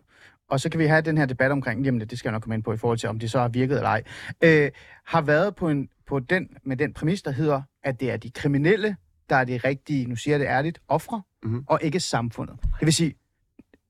[0.49, 2.55] og så kan vi have den her debat omkring, jamen det skal jeg nok komme
[2.55, 4.03] ind på i forhold til, om det så har virket eller ej,
[4.43, 4.71] øh,
[5.05, 8.29] har været på, en, på den, med den præmis, der hedder, at det er de
[8.31, 8.95] kriminelle,
[9.29, 11.63] der er de rigtige, nu siger jeg det ærligt, ofre, Mhm.
[11.67, 12.55] og ikke samfundet.
[12.79, 13.15] Det vil sige,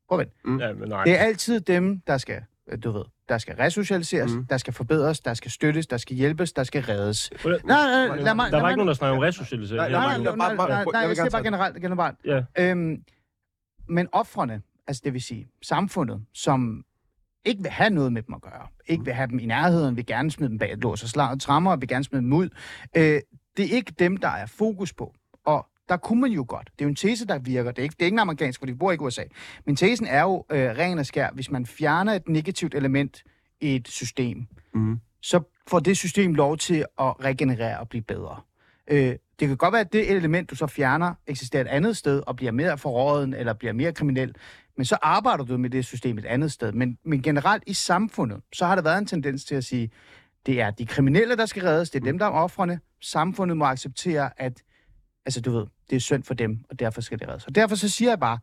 [0.10, 0.34] prøv at vent.
[0.46, 0.60] Mm.
[0.60, 1.04] Ja, men nej.
[1.04, 4.40] Det er altid dem, der skal, øh, du ved, der skal resocialiseres, Mhm.
[4.40, 4.46] mm.
[4.46, 7.32] der skal forbedres, der skal støttes, der skal hjælpes, der skal reddes.
[7.46, 8.52] Nej, Nej, nej, lad mig...
[8.52, 9.78] der var ikke nogen, der snakkede om resocialisering.
[9.78, 11.82] Nej, Det er Nej, nej, nej, bare- nej, bare- nej, jeg siger bare generelt.
[11.82, 12.18] generelt.
[12.26, 12.44] Ja.
[12.60, 13.04] Øhm,
[13.90, 16.84] men offrene, altså det vil sige samfundet, som
[17.46, 20.06] ikke vil have noget med dem at gøre, ikke vil have dem i nærheden, vil
[20.06, 22.34] gerne smide dem bag et lås og slag og trammer, og vil gerne smide dem
[22.34, 22.50] ud,
[22.98, 23.22] øh,
[23.58, 25.14] det er ikke dem, der er fokus på.
[25.46, 26.70] Og der kunne man jo godt.
[26.74, 27.72] Det er jo en tese, der virker.
[27.72, 29.24] Det er ikke, det er ikke en amerikansk, for de bor ikke i USA.
[29.66, 31.30] Men tesen er jo øh, ren og skær.
[31.34, 33.24] Hvis man fjerner et negativt element
[33.62, 35.00] i et system, Mhm.
[35.22, 38.42] så får det system lov til at regenerere og blive bedre.
[38.88, 42.24] Øh, det kan godt være, at det element, du så fjerner, eksisterer et andet sted
[42.28, 44.36] og bliver mere forråden eller bliver mere kriminel,
[44.78, 46.72] men så arbejder du med det system et andet sted.
[46.72, 49.92] Men, men generelt i samfundet, så har der været en tendens til at sige,
[50.46, 52.80] det er de kriminelle, der skal reddes, det er dem, der er offrene.
[53.06, 54.64] Samfundet må acceptere, at
[55.26, 57.48] altså, du ved, det er synd for dem, og derfor skal det reddes.
[57.48, 58.40] Og derfor så siger jeg bare,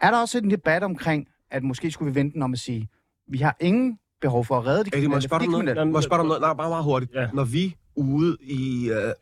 [0.00, 2.88] er der også en debat omkring, at måske skulle vi vente om at sige,
[3.28, 5.64] vi har ingen behov for at redde de jeg kriminelle, spørge dig noget?
[5.66, 5.92] kriminelle.
[5.92, 6.40] Må jeg spørge dig om noget?
[6.40, 7.14] Nej, bare meget hurtigt.
[7.14, 7.28] Ja.
[7.34, 9.12] Når vi ude i, øh,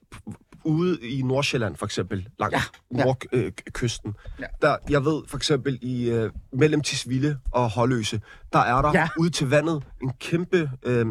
[0.66, 2.62] ude i Nordsjælland, for eksempel, langs Ja,
[3.04, 4.44] nordkysten, Ja.
[4.62, 8.20] der, jeg ved for eksempel i øh, mellem Tisvilde og Holløse,
[8.52, 9.08] der er der Ja.
[9.18, 11.06] ude til vandet en kæmpe, øh,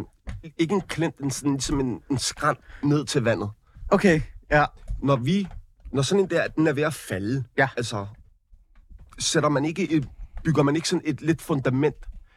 [0.57, 3.49] ikke en klint, en, sådan, ligesom en, en skrant ned til vandet.
[3.89, 4.65] Okay, ja.
[5.03, 5.47] Når vi,
[5.91, 7.67] når sådan en der, den er ved at falde, Ja.
[7.77, 8.05] altså,
[9.19, 10.07] sætter man ikke, et,
[10.43, 11.95] bygger man ikke sådan et lidt fundament,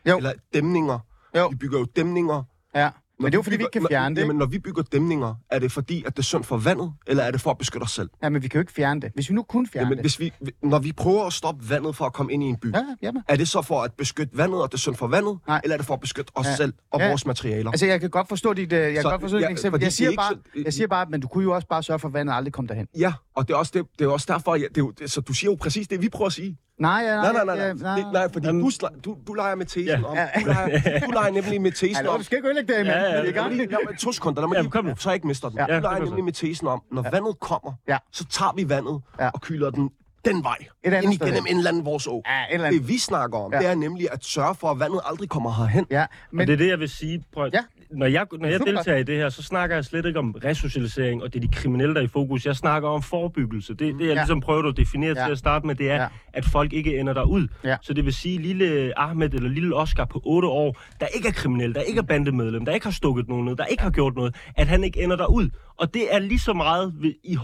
[0.09, 0.16] Jo.
[0.16, 0.98] eller dæmninger,
[1.37, 1.48] Jo.
[1.48, 2.42] vi bygger jo dæmninger,
[2.74, 4.20] Ja, men det er jo fordi, vi ikke kan fjerne det.
[4.22, 7.22] Jamen, når vi bygger dæmninger, er det fordi, at det er synd for vandet, eller
[7.24, 8.11] er det for at beskytte os selv?
[8.22, 9.11] Ja, men vi kan jo ikke fjerne det.
[9.14, 10.02] Hvis vi nu kunne fjerne Jamen, det.
[10.02, 12.74] hvis vi, når vi prøver at stoppe vandet for at komme ind i en by,
[12.74, 13.22] Ja, jamen.
[13.28, 15.61] er det så for at beskytte vandet, og det er synd for vandet, Nej.
[15.64, 16.57] eller er det for at beskytte os Ja.
[16.57, 17.09] selv og Ja.
[17.09, 17.70] vores materialer?
[17.70, 19.81] Altså, jeg kan godt forstå dit, øh, jeg kan Så- godt forstå ja, dit eksempel.
[19.83, 21.98] Jeg siger, er bare, så- jeg siger bare, men du kunne jo også bare sørge
[21.98, 22.87] for, at vandet aldrig kom derhen.
[22.98, 25.11] Ja, og det er også, det, det er også derfor, jeg, det er jo, det,
[25.11, 26.59] så du siger jo præcis det, vi prøver at sige.
[26.79, 28.71] Nej, ja, Nej, nej, nej, ja, nej, det, nej fordi du,
[29.05, 30.05] du, du leger med tesen Ja.
[30.05, 30.29] om, Ja.
[30.41, 32.99] du leger, du leger nemlig med tesen om, du skal ikke ødelægge det, men Ja,
[33.01, 33.31] ja, er ja.
[33.31, 33.57] gang.
[33.57, 34.97] Lad mig- To sekunder, lad mig Ja, lige, nu.
[34.99, 35.59] så jeg ikke mister den.
[35.59, 35.67] Ja.
[35.67, 37.99] Du Ja, leger nemlig med tesen om, når vandet kommer, Ja.
[38.12, 39.29] så tager vi vandet Ja.
[39.35, 39.91] og kyler den
[40.25, 40.57] den vej.
[40.85, 42.23] Et andet ind igennem en eller anden vores å.
[42.27, 42.81] Ja, et eller andet.
[42.81, 43.59] Det vi snakker om, Ja.
[43.59, 45.87] det er nemlig at sørge for, at vandet aldrig kommer herhen.
[45.91, 47.25] Ja, Men men det er det, jeg vil sige.
[47.35, 47.61] Prøv, at- Ja.
[47.90, 51.22] Når jeg, når jeg deltager i det her, så snakker jeg slet ikke om resocialisering,
[51.22, 52.46] og det er de kriminelle, der er i fokus.
[52.46, 53.72] Jeg snakker om forebyggelse.
[53.74, 54.14] Det, det jeg Ja.
[54.14, 55.24] ligesom prøvede at definere Ja.
[55.24, 56.09] til at starte med, det er, Ja.
[56.33, 57.48] at folk ikke ender derud.
[57.64, 57.77] Ja.
[57.83, 61.33] Så det vil sige, lille Ahmed eller lille Oscar på 8 år, der ikke er
[61.33, 64.14] kriminel, der ikke er bandemedlem, der ikke har stukket nogen ned, der ikke har gjort
[64.16, 65.48] noget, at han ikke ender derud.
[65.77, 67.38] Og det er lige så meget, i,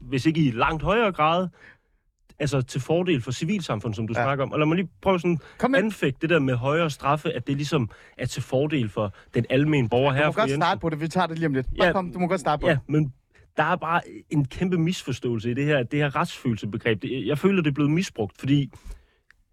[0.00, 1.48] hvis ikke i langt højere grad,
[2.40, 4.22] altså til fordel for civilsamfund, som du Ja.
[4.24, 4.52] snakker om.
[4.52, 5.78] Og lad mig lige prøve sådan Kom med.
[5.78, 9.88] anfægte det der med højere straffe, at det ligesom er til fordel for den almindelige
[9.90, 10.26] borger du her.
[10.26, 10.62] må fru godt Jensen.
[10.62, 11.00] starte på det.
[11.00, 11.66] Vi tager det lige om lidt.
[11.78, 11.92] Bare Ja.
[11.92, 12.80] kom, du må godt starte på Ja, det.
[12.88, 13.12] men
[13.56, 17.02] der er bare en kæmpe misforståelse i det her, det her retsfølelsebegreb.
[17.02, 18.70] Det, jeg føler, det er blevet misbrugt, fordi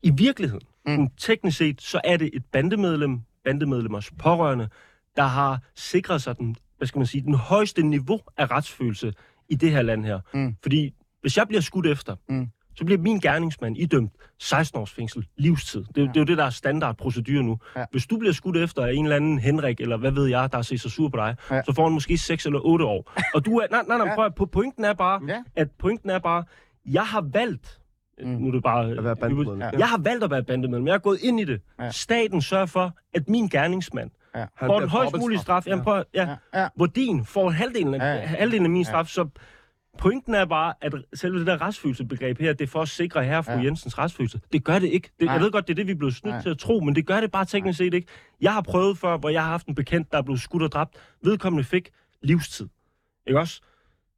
[0.03, 1.09] i virkeligheden, mm.
[1.17, 4.69] teknisk set, så er det et bandemedlem, bandemedlemmers pårørende,
[5.15, 9.13] der har sikret sig den, hvad skal man sige, den højeste niveau af retsfølelse
[9.49, 10.19] i det her land her.
[10.33, 10.55] Mm.
[10.61, 12.47] Fordi hvis jeg bliver skudt efter, Mm.
[12.75, 15.79] Så bliver min gerningsmand idømt 16 års fængsel, livstid.
[15.95, 16.01] Det, ja.
[16.01, 17.57] det er jo det, der er standardprocedur nu.
[17.75, 17.79] Ja.
[17.79, 17.85] Ja.
[17.91, 20.57] Hvis du bliver skudt efter af en eller anden Henrik, eller hvad ved jeg, der
[20.57, 21.55] har set sig sur på dig, Ja.
[21.55, 21.61] ja.
[21.65, 23.11] så får han måske 6 eller 8 år.
[23.33, 23.67] Og du er...
[23.71, 24.15] Nej, nej, nej, Ja.
[24.15, 25.43] prøv, at- pointen er bare, Ja.
[25.55, 26.43] at pointen er bare,
[26.85, 27.79] jeg har valgt,
[28.23, 28.27] Mm.
[28.27, 28.91] nu er det bare...
[28.91, 29.61] At være bandemedlem.
[29.61, 29.69] Ja.
[29.77, 30.87] Jeg har valgt at være bandemedlem.
[30.87, 31.61] Jeg har gået ind i det.
[31.79, 31.83] Ja.
[31.83, 31.91] Ja.
[31.91, 34.45] Staten sørger for, at min gerningsmand Ja.
[34.67, 35.67] Får den højst mulige straf.
[35.67, 36.67] Jamen, prøv, at- ja, Ja, ja.
[36.75, 38.19] hvor din får halvdelen af, Ja, ja, ja.
[38.21, 38.25] ja.
[38.27, 38.89] halvdelen af min Ja.
[38.89, 39.07] straf.
[39.07, 39.27] Så
[39.97, 43.43] pointen er bare, at selve det der retsfølelsebegreb her, det er for at sikre herre
[43.43, 43.63] fru Ja.
[43.63, 44.41] Jensens retsfølelse.
[44.53, 45.09] Det gør det ikke.
[45.19, 45.33] Det, Nej.
[45.33, 46.41] jeg ved godt, det er det, vi er blevet snydt Nej.
[46.41, 48.07] til at tro, men det gør det bare teknisk set ikke.
[48.41, 50.71] Jeg har prøvet før, hvor jeg har haft en bekendt, der er blevet skudt og
[50.71, 50.95] dræbt.
[51.23, 51.89] Vedkommende fik
[52.21, 52.67] livstid.
[53.27, 53.61] Ikke også?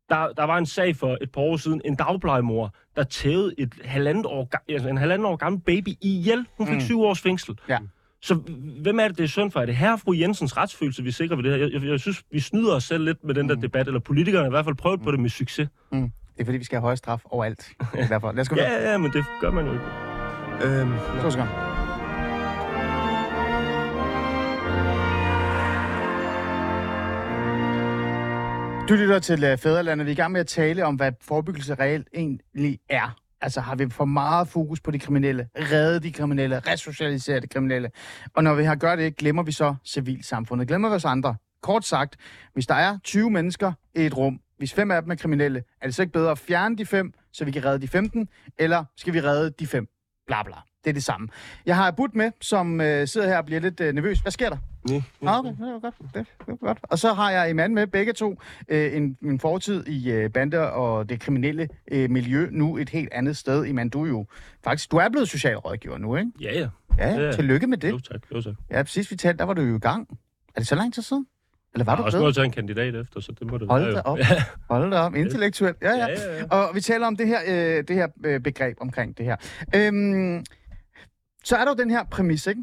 [0.09, 3.73] Der, der var en sag for et par år siden, en dagplejemor, der tævede et
[3.85, 6.45] halvandet år, altså en halvandet år gammel baby ihjel.
[6.57, 6.81] Hun fik mm.
[6.81, 7.59] syv års fængsel.
[7.69, 7.77] Ja.
[8.27, 8.33] Så
[8.81, 9.59] hvem er det, det er synd for?
[9.59, 11.57] Er det herre fru Jensens retsfølelse, vi sikrer ved det her?
[11.59, 13.61] Jeg, jeg, jeg synes, vi snyder os selv lidt med den der Mm.
[13.61, 15.69] debat, eller politikerne har i hvert fald prøvet på det med succes.
[15.91, 16.01] Mm.
[16.01, 16.11] Det
[16.41, 17.71] er fordi, vi skal have høje straf overalt.
[17.93, 18.31] Er derfor.
[18.31, 18.55] Lad os gå.
[18.61, 19.85] Ja, ja, men det gør man jo ikke.
[20.63, 21.77] Øhm, To sekunder.
[28.89, 30.05] Du lytter til uh, Fæderlandet.
[30.05, 33.15] Vi er i gang med at tale om, hvad forebyggelse reelt egentlig er.
[33.41, 37.91] Altså har vi for meget fokus på de kriminelle, redde de kriminelle, resocialisere de kriminelle.
[38.33, 40.67] Og når vi har gjort det, glemmer vi så civilsamfundet.
[40.67, 41.35] Glemmer vi os andre.
[41.61, 42.15] Kort sagt,
[42.53, 45.87] hvis der er 20 mennesker i et rum, hvis fem af dem er kriminelle, er
[45.87, 48.85] det så ikke bedre at fjerne de fem, så vi kan redde de 15, eller
[48.97, 49.87] skal vi redde de fem?
[50.27, 50.55] Bla bla.
[50.83, 51.27] Det er det samme.
[51.65, 54.19] Jeg har Bud med, som øh, sidder her og bliver lidt øh, nervøs.
[54.19, 54.57] Hvad sker der?
[54.89, 55.95] nej, Nå, okay, det var godt.
[56.01, 56.77] Det, det var godt.
[56.83, 58.41] Og så har jeg Iman med, begge to.
[58.69, 62.47] Øh, en, en fortid i øh, bander og det kriminelle øh, miljø.
[62.51, 63.65] Nu et helt andet sted.
[63.65, 64.25] Iman, du er jo
[64.63, 64.91] faktisk...
[64.91, 66.31] Du er blevet socialrådgiver nu, ikke?
[66.41, 66.69] Ja, ja.
[66.97, 67.21] Ja, Ja.
[67.25, 67.31] ja.
[67.31, 67.91] tillykke med det.
[67.91, 68.53] Jo tak, jo tak.
[68.71, 70.07] Ja, præcis, vi talte, der var du jo i gang.
[70.55, 71.27] Er det så lang tid siden?
[71.73, 73.93] Eller var du også nået til en kandidat efter, så det må det Hold være.
[73.95, 74.17] da op.
[74.17, 74.25] Ja,
[74.69, 75.77] Hold da op, intellektuelt.
[75.81, 75.97] Ja, ja.
[75.97, 76.37] ja, ja.
[76.37, 76.45] ja.
[76.49, 79.35] Og vi taler om det her, øh, det her øh, begreb omkring det her.
[79.75, 80.43] Øhm,
[81.47, 82.61] så er der jo den her præmis, ikke?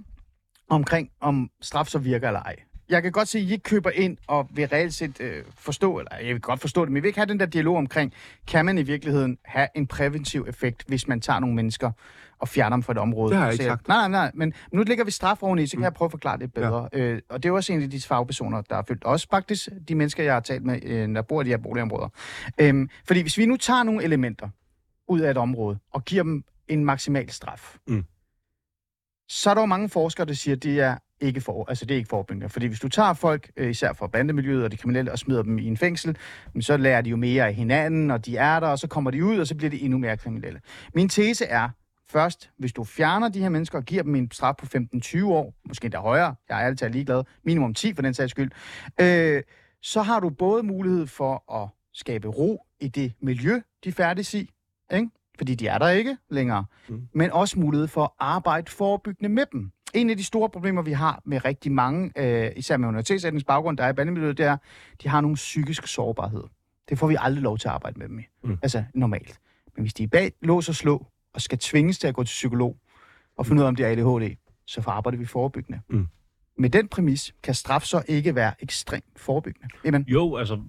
[0.71, 2.57] Omkring, om straf så virker eller ej.
[2.89, 5.99] Jeg kan godt se, at I ikke køber ind og vil reelt set øh, forstå,
[5.99, 8.13] eller jeg vil godt forstå det, men vi vil ikke have den der dialog omkring,
[8.47, 11.91] kan man i virkeligheden have en præventiv effekt, hvis man tager nogle mennesker
[12.39, 13.31] og fjerner dem fra et område?
[13.31, 13.89] Det har jeg ikke sagt.
[13.89, 16.39] Nej, nej, nej, men nu ligger vi straf oveni, så kan jeg prøve at forklare
[16.39, 16.89] det bedre.
[16.93, 16.99] Ja.
[16.99, 19.95] Øh, og det er også en af de fagpersoner, der har følt også faktisk de
[19.95, 22.09] mennesker, jeg har talt med, øh, der bor i de her boligområder.
[22.61, 24.49] Øhm, fordi hvis vi nu tager nogle elementer
[25.09, 28.05] ud af et område og giver dem en maksimal straf, Mm
[29.29, 31.95] så er der jo mange forskere, der siger, at det er ikke for, altså det
[31.95, 32.49] er ikke forebyggende.
[32.49, 35.59] Fordi hvis du tager folk, øh, især fra bandemiljøet og de kriminelle, og smider dem
[35.59, 36.17] i en fængsel,
[36.61, 39.25] så lærer de jo mere af hinanden, og de er der, og så kommer de
[39.25, 40.61] ud, og så bliver de endnu mere kriminelle.
[40.95, 41.69] Min tese er,
[42.09, 45.55] først, hvis du fjerner de her mennesker og giver dem en straf på 15-20 år,
[45.69, 48.51] måske endda højere, jeg er altid ligeglad, minimum 10 for den sags skyld,
[49.01, 49.43] øh,
[49.83, 54.51] så har du både mulighed for at skabe ro i det miljø, de færdes i,
[54.93, 55.11] ikke?
[55.39, 57.09] Fordi de er der ikke længere, mm.
[57.15, 59.71] men også mulighed for at arbejde forebyggende med dem.
[59.95, 63.77] En af de store problemer, vi har med rigtig mange, øh, især med universitetsetnisk baggrund,
[63.77, 64.57] der er i bandemiljøet, det er,
[65.03, 66.45] de har nogle psykisk sårbarhed.
[66.89, 68.23] Det får vi aldrig lov til at arbejde med dem i.
[68.45, 68.59] Mm.
[68.63, 69.41] Altså normalt.
[69.77, 72.33] Men hvis de er bag lås og slå, og skal tvinges til at gå til
[72.33, 72.77] psykolog,
[73.37, 75.81] og finde ud af, om de er ADHD, så arbejder vi forebyggende.
[75.89, 76.07] Mm.
[76.59, 79.69] Med den præmis kan straf så ikke være ekstremt forebyggende.
[79.85, 80.61] Jamen, Jo, altså,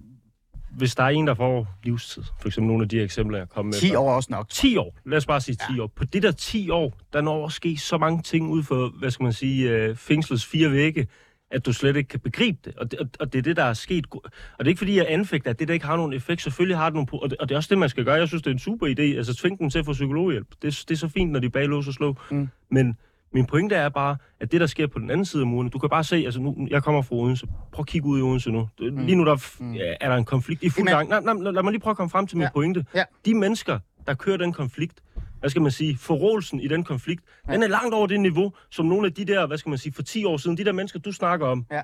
[0.76, 3.64] hvis der er en, der får livstid, for eksempel nogle af de eksempler, jeg kom
[3.64, 3.74] med.
[3.74, 4.48] 10 år også nok.
[4.48, 5.82] 10 år, lad os bare sige 10 ja.
[5.82, 5.86] år.
[5.86, 9.10] På det der 10 år, der når at ske så mange ting ud for, hvad
[9.10, 11.06] skal man sige, øh, fængslets fire vægge,
[11.50, 12.74] at du slet ikke kan begribe det.
[12.76, 14.06] Og det, og, og det er det, der er sket.
[14.12, 14.20] Og
[14.58, 16.42] det er ikke fordi, jeg anfægter, at det der ikke har nogen effekt.
[16.42, 17.22] Selvfølgelig har det nogle...
[17.22, 18.14] Og det, og det er også det, man skal gøre.
[18.14, 19.16] Jeg synes, det er en super idé.
[19.16, 20.48] Altså, tving dem til at få psykologhjælp.
[20.62, 22.16] Det, det er så fint, når de bag lås og slå.
[22.30, 22.48] Mm.
[22.70, 22.96] Men
[23.36, 25.78] min pointe er bare, at det, der sker på den anden side af muren, du
[25.78, 27.46] kan bare se, altså nu, jeg kommer fra Odense.
[27.72, 28.68] Prøv at kigge ud i Odense nu.
[28.80, 28.96] Mm.
[29.06, 29.74] Lige nu der f- Mm.
[30.00, 31.08] er der en konflikt i fuld gang.
[31.08, 32.50] Nej, nej, lad mig lige prøve at komme frem til min Ja.
[32.52, 32.84] pointe.
[32.94, 33.04] Ja.
[33.26, 35.00] De mennesker, der kører den konflikt,
[35.40, 37.52] hvad skal man sige, forrådelsen i den konflikt, ja.
[37.54, 39.92] den er langt over det niveau, som nogle af de der, hvad skal man sige,
[39.92, 41.82] for 10 år siden, de der mennesker, du snakker om, Ja.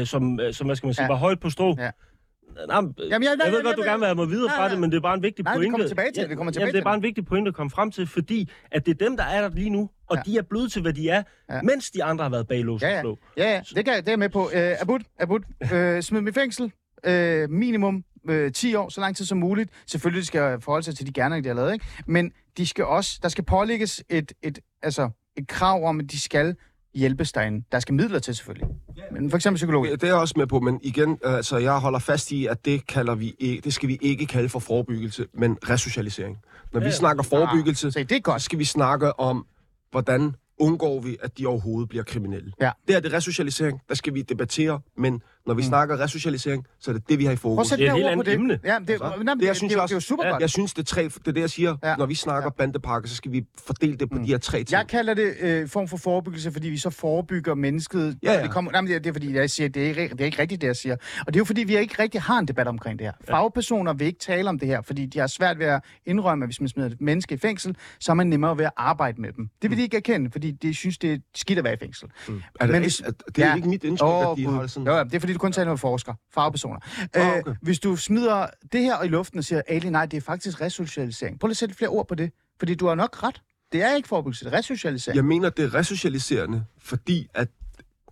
[0.00, 1.08] øh, som, øh, som, hvad skal man sige, Ja.
[1.08, 1.74] var højt på strå.
[1.78, 1.90] Ja.
[2.68, 4.68] Nej, men, Jamen, jeg- jeg, jeg ved godt, du gerne vil have mig videre fra
[4.68, 5.70] det, men det er bare en vigtig Nej, vi pointe.
[5.70, 7.54] kommer tilbage til det, vi kommer tilbage Jamen, det er bare en vigtig pointe at
[7.54, 10.22] komme frem til, fordi at det er dem, der er der lige nu, og Ja.
[10.26, 11.62] de er blevet til, hvad de er, Ja.
[11.62, 13.00] mens de andre har været bag lås Ja, og ja.
[13.00, 13.18] slå.
[13.36, 14.50] Ja, ja, det, kan, jeg- det er jeg med på.
[14.54, 15.40] Øh, Abud, Abud
[15.72, 16.72] øh, smid dem i fængsel.
[17.04, 19.70] Øh, minimum øh, 10 år, så lang tid som muligt.
[19.86, 21.86] Selvfølgelig skal jeg forholde sig til de gerninger, de har lavet, ikke?
[22.06, 26.20] Men de skal også, der skal pålægges et, et, altså, et krav om, at de
[26.20, 26.56] skal
[26.94, 27.64] hjælpes derinde.
[27.72, 28.68] Der skal midler til, selvfølgelig.
[29.12, 29.84] Men for eksempel psykolog.
[29.86, 32.86] Det er jeg også med på, men igen, altså jeg holder fast i, at det
[32.86, 36.38] kalder vi ikke, det skal vi ikke kalde for forebyggelse, men resocialisering.
[36.72, 36.92] Når vi Ja.
[36.92, 38.42] snakker forebyggelse, Se, det er så godt.
[38.42, 39.46] skal vi snakke om,
[39.90, 42.52] hvordan undgår vi, at de overhovedet bliver kriminelle.
[42.60, 42.70] Ja.
[42.88, 45.68] Det er det resocialisering, der skal vi debattere, men når vi mm.
[45.68, 47.68] snakker resocialisering, så er det det, vi har i Prøv at fokus.
[47.68, 48.34] sætte Det er et helt andet det.
[48.34, 48.58] emne.
[48.64, 50.24] Ja, det, Altså, men det, jeg det, synes det, jeg det, også- er jo super
[50.24, 50.40] Ja, godt.
[50.40, 51.76] Jeg synes, det er, tre, det er det, jeg siger.
[51.82, 51.88] Ja.
[51.90, 51.96] Ja.
[51.96, 52.44] Når vi snakker Ja.
[52.46, 52.64] ja.
[52.64, 54.24] bandepakker, så skal vi fordele det på mm.
[54.24, 54.70] de her tre ting.
[54.72, 58.18] Jeg kalder det øh, form for forebyggelse, fordi vi så forebygger mennesket.
[58.22, 58.42] Ja, ja.
[58.42, 60.20] Det, kommer, nej, men det, er- det er fordi, jeg siger, det er, ikke, det
[60.20, 60.96] er ikke rigtigt, det jeg siger.
[61.20, 63.12] Og det er jo fordi, vi ikke rigtig har en debat omkring det her.
[63.30, 66.48] Fagpersoner vil ikke tale om det her, fordi de har svært ved at indrømme, at
[66.48, 69.32] hvis man smider et menneske i fængsel, så er man nemmere ved at arbejde med
[69.32, 69.48] dem.
[69.62, 72.08] Det vil de ikke erkende, fordi de synes, det er skidt at være i fængsel.
[72.08, 73.54] Er det, Men men, hvis- er, det er Ja.
[73.54, 74.86] ikke mit indtryk, Åh, at de holder sådan...
[74.86, 76.80] Jo, ja, det er fordi, du kun taler med forskere, fagpersoner.
[77.16, 77.54] Øh, okay.
[77.62, 81.40] hvis du smider det her i luften og siger, Ali, nej, det er faktisk resocialisering.
[81.40, 83.42] Prøv lige at sætte flere ord på det, fordi du har nok ret.
[83.72, 85.16] Det er ikke forebyggelse, det er resocialisering.
[85.16, 87.48] Jeg mener, det er resocialiserende, fordi at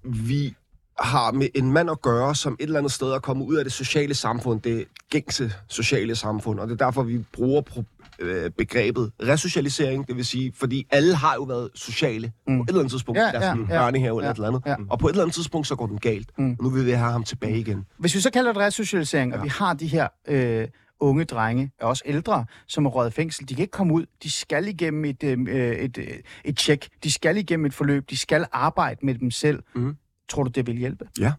[0.04, 0.54] vi
[0.98, 3.64] har med en mand at gøre, som et eller andet sted er kommet ud af
[3.64, 8.50] det sociale samfund, det gængse sociale samfund, og det er derfor, vi bruger pro- øh,
[8.50, 12.57] begrebet resocialisering, det vil sige, fordi alle har jo været sociale mm.
[12.59, 13.81] på et eller andet tidspunkt, Ja, ja, deres ja, ja, ja.
[13.85, 14.74] børnehave eller Ja, et eller andet, ja.
[14.90, 16.31] og på et eller andet tidspunkt, så går den galt.
[16.38, 16.50] Mm.
[16.59, 17.85] Og nu vil vi have ham tilbage igen.
[17.98, 20.68] Hvis vi så kalder det resocialisering, og vi har de her øh,
[21.00, 24.07] unge drenge, og også ældre, som er røget fængsel, de kan ikke komme ud.
[24.22, 25.38] De skal igennem et, øh,
[25.76, 26.07] et, øh,
[26.44, 26.88] et tjek.
[27.05, 28.11] De skal igennem et forløb.
[28.11, 29.62] De skal arbejde med dem selv.
[29.74, 29.96] Mhm.
[30.29, 31.09] Tror du, det vil hjælpe?
[31.20, 31.33] Ja.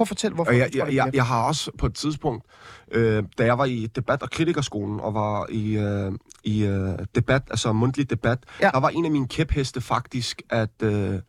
[0.00, 2.44] Prøv at fortælle, hvorfor Og jeg, jeg, jeg, jeg har også på et tidspunkt,
[2.92, 6.12] øh, da jeg var i debat- og kritikerskolen, og var i, øh,
[6.44, 8.70] i øh, debat, altså mundtlig debat, Ja.
[8.74, 11.20] der var en af mine kæpheste faktisk, at, øh,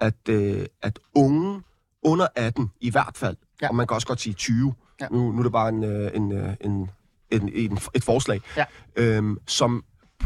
[0.00, 1.62] at, øh, at unge
[2.02, 3.68] under 18, i hvert fald, Ja.
[3.68, 5.04] og man kan også godt sige 20, Ja.
[5.04, 5.08] ja.
[5.16, 6.90] nu, nu er det bare en, øh, en, øh, en,
[7.30, 8.64] en, en, et forslag, Ja.
[8.96, 9.84] øhm, som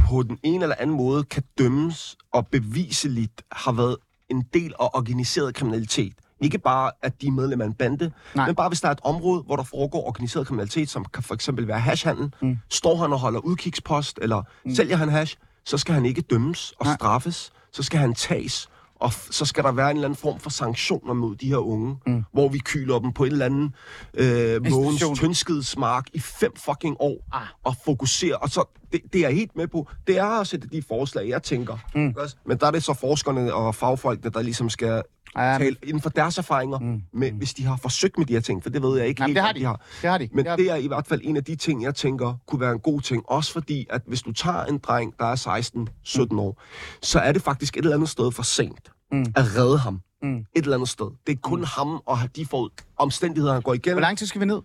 [0.09, 3.97] på den ene eller anden måde kan dømmes og beviseligt har været
[4.29, 6.13] en del af organiseret kriminalitet.
[6.41, 8.47] Ikke bare, at de er medlem af en bande, Nej.
[8.47, 11.35] Men bare hvis der er et område, hvor der foregår organiseret kriminalitet, som kan for
[11.35, 12.59] eksempel være hashhandel, Mm.
[12.71, 14.75] står han og holder udkigspost, eller mm.
[14.75, 16.95] sælger han hash, så skal han ikke dømmes og Nej.
[16.95, 17.53] straffes.
[17.73, 18.69] så skal han tages,
[19.01, 21.97] og så skal der være en eller anden form for sanktioner mod de her unge,
[22.07, 22.25] mm.
[22.33, 23.75] hvor vi kyler dem på en eller anden
[24.15, 25.03] øh, Mogens.
[25.21, 27.43] Tønskidsmark i fem fucking år, Ah.
[27.65, 28.37] og fokusere.
[28.37, 29.89] Og så, det, det er jeg helt med på.
[30.07, 31.77] Det er også et af de forslag, jeg tænker.
[31.95, 32.15] Mm.
[32.47, 35.03] Men der er det så forskerne og fagfolkene, der ligesom skal
[35.37, 37.03] Ja, tale inden for deres erfaringer, mm.
[37.13, 39.37] med, hvis de har forsøgt med de her ting, for det ved jeg ikke Jamen,
[39.37, 39.61] helt, det har de.
[39.61, 39.81] de har.
[40.03, 40.29] Det har de.
[40.33, 42.61] Men det har det er i hvert fald en af de ting, jeg tænker kunne
[42.61, 43.23] være en god ting.
[43.29, 45.61] Også fordi, at hvis du tager en dreng, der er
[46.07, 46.39] 16-17 Mm.
[46.39, 46.63] år,
[47.03, 49.21] så er det faktisk et eller andet sted for sent mm.
[49.37, 50.01] at redde ham.
[50.23, 50.37] Mm.
[50.39, 51.07] Et eller andet sted.
[51.27, 51.65] Det er kun mm.
[51.69, 53.95] ham og de for omstændigheder, han går igennem.
[53.95, 54.61] Hvor lang tid skal vi ned?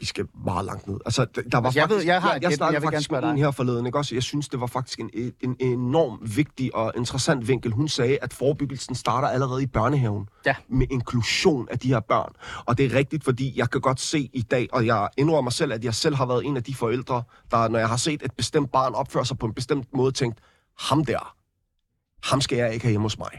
[0.00, 0.96] Vi skal meget langt ned.
[1.06, 3.10] Altså, der var Altså, jeg ved- faktisk, jeg har jeg, jeg jeg snakkede gerne faktisk
[3.10, 4.14] med en her forleden, ikke også?
[4.14, 7.72] Jeg synes, det var faktisk en, en, en enorm vigtig og interessant vinkel.
[7.72, 10.54] Hun sagde, at forebyggelsen starter allerede i børnehaven Ja.
[10.68, 12.32] med inklusion af de her børn.
[12.66, 15.52] Og det er rigtigt, fordi jeg kan godt se i dag, og jeg indrømmer mig
[15.52, 18.22] selv, at jeg selv har været en af de forældre, der, når jeg har set
[18.22, 20.38] et bestemt barn opføre sig på en bestemt måde, tænkt,
[20.80, 21.34] ham der,
[22.30, 23.30] ham skal jeg ikke have hjemme hos mig.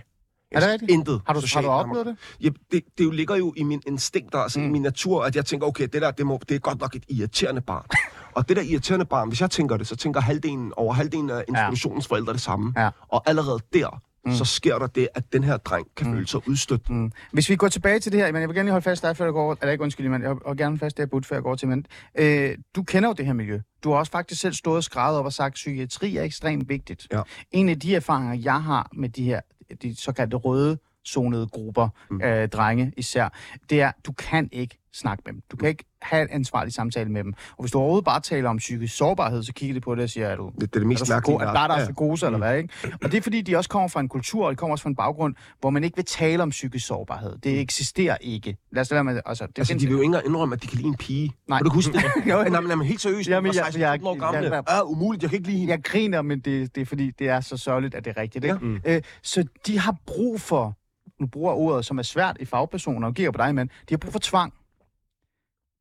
[0.52, 0.92] Er det rigtigt?
[0.92, 2.18] Intet Har du, har du oplevet det?
[2.42, 4.66] Ja, det, det jo ligger jo i min instinkter, altså mm.
[4.66, 6.96] i min natur, at jeg tænker, okay, det der, det, må, det er godt nok
[6.96, 7.86] et irriterende barn.
[8.36, 11.44] og det der irriterende barn, hvis jeg tænker det, så tænker halvdelen, over halvdelen af
[11.48, 12.74] institutionens forældre det samme.
[12.78, 12.90] Ja.
[13.08, 14.34] Og allerede der, mm.
[14.34, 16.14] så sker der det, at den her dreng kan mm.
[16.14, 16.90] føle sig udstødt.
[16.90, 17.12] Mm.
[17.32, 19.18] Hvis vi går tilbage til det her, men jeg vil gerne lige holde fast dig,
[19.18, 21.22] før jeg går over, eller ikke undskyld, men jeg vil gerne fast det her bud,
[21.22, 21.86] før jeg går over til men
[22.20, 23.60] øh, Du kender jo det her miljø.
[23.84, 26.70] Du har også faktisk selv stået og skrevet op og sagt, at psykiatri er ekstremt
[26.70, 27.08] vigtigt.
[27.12, 27.22] Ja.
[27.52, 29.42] En af de erfaringer, jeg har med de her
[29.82, 30.78] de såkaldte røde
[31.08, 32.22] zonede grupper, mm.
[32.22, 33.30] øh, drenge især,
[33.70, 35.42] det er, du kan ikke snakke med dem.
[35.52, 37.34] Du kan ikke have en ansvarlig samtale med dem.
[37.58, 40.10] Og hvis du overhovedet bare taler om psykisk sårbarhed, så kigger de på det og
[40.10, 41.38] siger, at du Det, det er det mest er der mærkelige.
[41.38, 42.70] psyko- at der er der psykose, eller hvad, ikke?
[43.04, 44.90] Og det er fordi, de også kommer fra en kultur, og de kommer også fra
[44.90, 47.38] en baggrund, hvor man ikke vil tale om psykisk sårbarhed.
[47.38, 48.58] Det eksisterer ikke.
[48.72, 49.22] Lad os lade med det.
[49.26, 51.32] Altså, det Altså, de vil jo ikke engang indrømme, at de kan lide en pige.
[51.48, 51.58] Nej.
[51.60, 52.04] Kan du huske det?
[52.32, 52.44] Jo.
[52.44, 54.56] Nej, men, men helt seriøst, Jamen, jeg- jeg, 16 jeg- år gamle.
[54.56, 55.72] jeg- Ja, umuligt, jeg kan ikke lide hende.
[55.74, 58.46] Jeg griner, men det, det er fordi, det er så sørgeligt, at det er rigtigt.
[58.46, 58.56] Ikke?
[58.56, 58.60] Ja.
[58.62, 58.80] Mm.
[58.86, 60.78] Øh, så de har brug for,
[61.20, 63.72] nu bruger jeg ordet, som er svært i fagpersoner, og giver på dig, men de
[63.90, 64.54] har brug for tvang.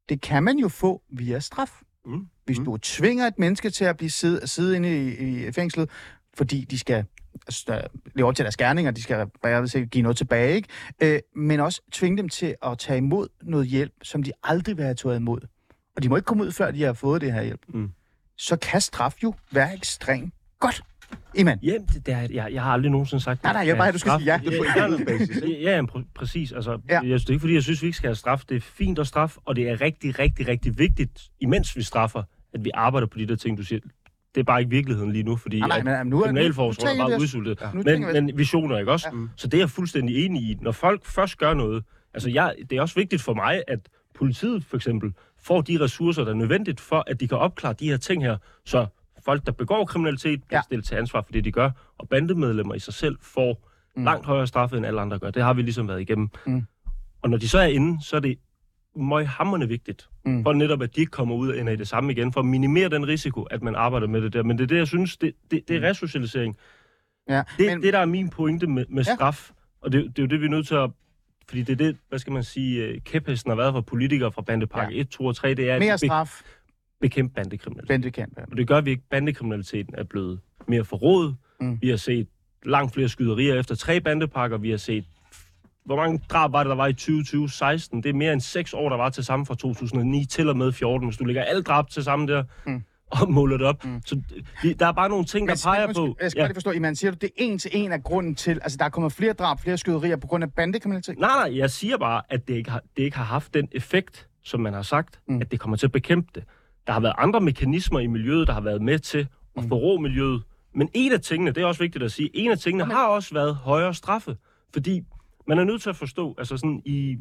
[0.08, 1.70] Det kan man jo få via straf.
[2.06, 2.26] Mm.
[2.44, 2.64] Hvis Mm.
[2.64, 5.90] du tvinger et menneske til at blive sidde, sidde inde i, i fængslet,
[6.34, 7.04] fordi de skal
[7.46, 9.28] altså, leve op til deres gerninger, de skal
[9.68, 10.68] sige, give noget tilbage, ikke?
[11.02, 14.84] Øh, men også tvinge dem til at tage imod noget hjælp, som de aldrig vil
[14.84, 15.40] have taget imod.
[15.96, 17.60] Og de må ikke komme ud, før de har fået det her hjælp.
[17.68, 17.90] Mm.
[18.36, 20.82] Så kan straf jo være ekstremt godt.
[21.34, 21.58] Iman.
[21.62, 23.42] Jamen, det, det er, jeg, jeg har aldrig nogensinde sagt...
[23.42, 24.40] Nej, nej, jeg bare du skal sige ja.
[24.44, 25.62] Det er på enkeltbasis, ikke?
[25.62, 26.52] Ja, ja, pr- præcis.
[26.52, 26.94] Altså, Ja.
[26.94, 27.00] ja.
[27.10, 28.42] jeg, det er ikke, fordi jeg synes, vi ikke skal have straf.
[28.48, 32.22] Det er fint at straffe, og det er rigtig, rigtig, rigtig vigtigt, imens vi straffer,
[32.54, 33.80] at vi arbejder på de der ting, du siger.
[34.34, 37.16] Det er bare ikke virkeligheden lige nu, fordi Nej, nej, nu er kriminalforsorgen er bare
[37.16, 37.62] os- udsultet.
[37.74, 39.08] Nu Men, men visioner, ikke også?
[39.12, 39.18] Ja.
[39.18, 39.26] Ja.
[39.36, 40.56] Så det er jeg fuldstændig enig i.
[40.60, 41.84] Når folk først gør noget...
[42.14, 43.78] Altså, jeg, det er også vigtigt for mig, at
[44.14, 47.88] politiet for eksempel får de ressourcer, der er nødvendigt for, at de kan opklare de
[47.88, 48.86] her ting her, så
[49.26, 50.58] folk, der begår kriminalitet, bliver Ja.
[50.58, 50.62] ja.
[50.62, 54.04] stillet til ansvar for det, de gør, og bandemedlemmer i sig selv får mm.
[54.04, 55.30] langt højere straffe, end alle andre gør.
[55.30, 56.28] Det har vi ligesom været igennem.
[56.46, 56.62] Mm.
[57.22, 58.38] Og når de så er inde, så er det
[58.96, 60.32] møghamrende vigtigt, Mm.
[60.32, 60.42] mm.
[60.42, 62.46] for netop, at de ikke kommer ud og ender i det samme igen, for at
[62.46, 64.42] minimere den risiko, at man arbejder med det der.
[64.42, 66.56] Men det er det, jeg synes, det, det, det er resocialisering.
[67.28, 69.14] Ja, Det, men, det, der er min pointe med, med Ja.
[69.14, 69.50] straf,
[69.82, 70.90] og det, det er jo det, vi er nødt til at...
[71.48, 74.42] Fordi det er det, hvad skal man sige, øh, kæphesten har været for politikere fra
[74.42, 74.96] bandepakke Ja.
[74.96, 75.02] ja.
[75.02, 76.40] 1, 2 og 3, det er at mere be- straf,
[77.00, 78.16] bekæmpe bandekriminalitet.
[78.16, 78.24] Ja.
[78.50, 79.02] Og det gør vi ikke.
[79.10, 81.36] Bandekriminaliteten er blevet mere forrådet.
[81.60, 81.78] Mm.
[81.80, 82.28] Vi har set
[82.64, 84.58] langt flere skyderier efter tre bandepakker.
[84.58, 85.04] Vi har set...
[85.84, 87.48] Hvor mange drab var det, der var i 2020?
[87.48, 88.02] 16.
[88.02, 90.72] Det er mere end seks år, der var til sammen fra 2009 til og med
[90.72, 91.08] 14.
[91.08, 92.82] Hvis du lægger alle drab til sammen der, Mm.
[93.10, 93.84] og måler det op.
[93.84, 94.00] Mm.
[94.06, 94.20] Så
[94.78, 96.16] der er bare nogle ting, der peger men, på...
[96.20, 96.46] Jeg skal ja.
[96.46, 98.84] lige forstå, Iman, siger du, det er en til en af grunden til, altså der
[98.84, 101.18] er kommet flere drab, flere skyderier på grund af bandekriminalitet?
[101.18, 104.28] Nej, nej, jeg siger bare, at det ikke har, det ikke har haft den effekt,
[104.44, 105.40] som man har sagt, mm.
[105.40, 106.44] at det kommer til at bekæmpe det.
[106.86, 109.18] Der har været andre mekanismer i miljøet, der har været med til
[109.56, 109.68] at Mm.
[109.68, 110.42] forrå miljøet.
[110.74, 113.34] Men en af tingene, det er også vigtigt at sige, en af tingene har også
[113.34, 114.36] været højere straffe.
[114.72, 115.02] Fordi
[115.48, 117.16] man er nødt til at forstå, altså sådan i,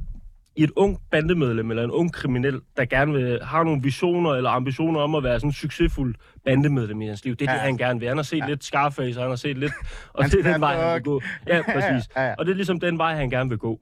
[0.56, 4.50] i et ung bandemedlem eller en ung kriminel, der gerne vil, har nogle visioner eller
[4.50, 7.36] ambitioner om at være sådan en succesfuld bandemedlem i hans liv.
[7.36, 7.56] Det er Ja.
[7.56, 8.08] det, han gerne vil.
[8.08, 8.48] Han har set ja.
[8.48, 9.74] lidt Scarface, han har set lidt...
[10.14, 11.22] Og det er den vej, han vil gå.
[11.48, 12.10] Ja, præcis.
[12.16, 12.36] Ja, ja.
[12.38, 13.80] Og det er ligesom den vej, han gerne vil gå.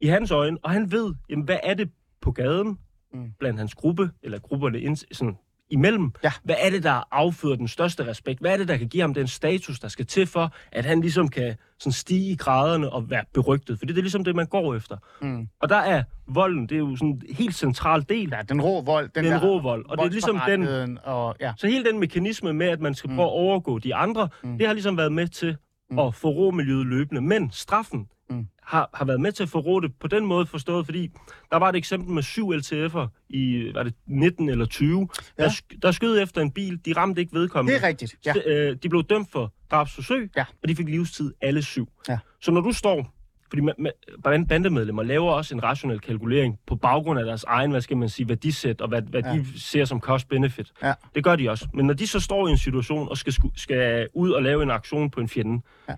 [0.00, 1.90] I hans øjne, og han ved, jamen, hvad er det
[2.20, 2.78] på gaden,
[3.12, 3.20] Mm.
[3.20, 3.32] mm.
[3.38, 5.36] blandt hans gruppe, eller grupperne ind, sådan,
[5.70, 6.32] imellem, Ja.
[6.44, 8.40] hvad er det, der afføder den største respekt?
[8.40, 11.00] Hvad er det, der kan give ham den status, der skal til for, at han
[11.00, 13.78] ligesom kan sådan stige i graderne og være berygtet?
[13.78, 14.96] For det er ligesom det, man går efter.
[15.22, 15.48] Mm.
[15.60, 18.28] Og der er volden, det er jo sådan en helt central del.
[18.32, 19.08] Ja, den rå vold.
[19.14, 19.84] Den, Den der rå vold.
[19.88, 21.52] Og det er ligesom den, Og, ja.
[21.56, 24.48] så hele den mekanisme med, at man skal prøve at overgå de andre, Mm.
[24.50, 24.58] mm.
[24.58, 25.56] det har ligesom været med til
[25.90, 25.98] Mm.
[25.98, 27.20] at forrå miljøet løbende.
[27.20, 28.04] Men straffen Mm.
[28.04, 28.21] mm.
[28.62, 31.10] Har, har været med til at forrå det på den måde forstået, fordi
[31.50, 35.08] der var et eksempel med syv LTF'er i, var det 19 eller 20,
[35.38, 35.44] Ja.
[35.44, 37.74] der, der skød efter en bil, de ramte ikke vedkommende.
[37.78, 38.14] Det er rigtigt.
[38.26, 38.32] Ja.
[38.32, 40.44] S- øh, de blev dømt for drabsforsøg, Ja.
[40.62, 41.88] og de fik livstid alle syv.
[42.08, 42.18] Ja.
[42.40, 43.14] Så når du står,
[43.48, 47.70] fordi ma- ma- band- bandemedlemmer laver også en rationel kalkulering på baggrund af deres egen,
[47.70, 49.32] hvad skal man sige, værdisæt, og hvad, hvad Ja.
[49.32, 50.72] de ser som cost-benefit.
[50.82, 50.94] Ja.
[51.14, 51.68] Det gør de også.
[51.74, 54.70] Men når de så står i en situation og skal, skal ud og lave en
[54.70, 55.94] aktion på en fjende, Ja.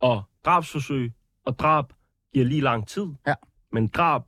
[0.00, 1.12] og drabsforsøg
[1.46, 1.84] og drab
[2.34, 3.34] giver lige lang tid, Ja.
[3.72, 4.22] men drab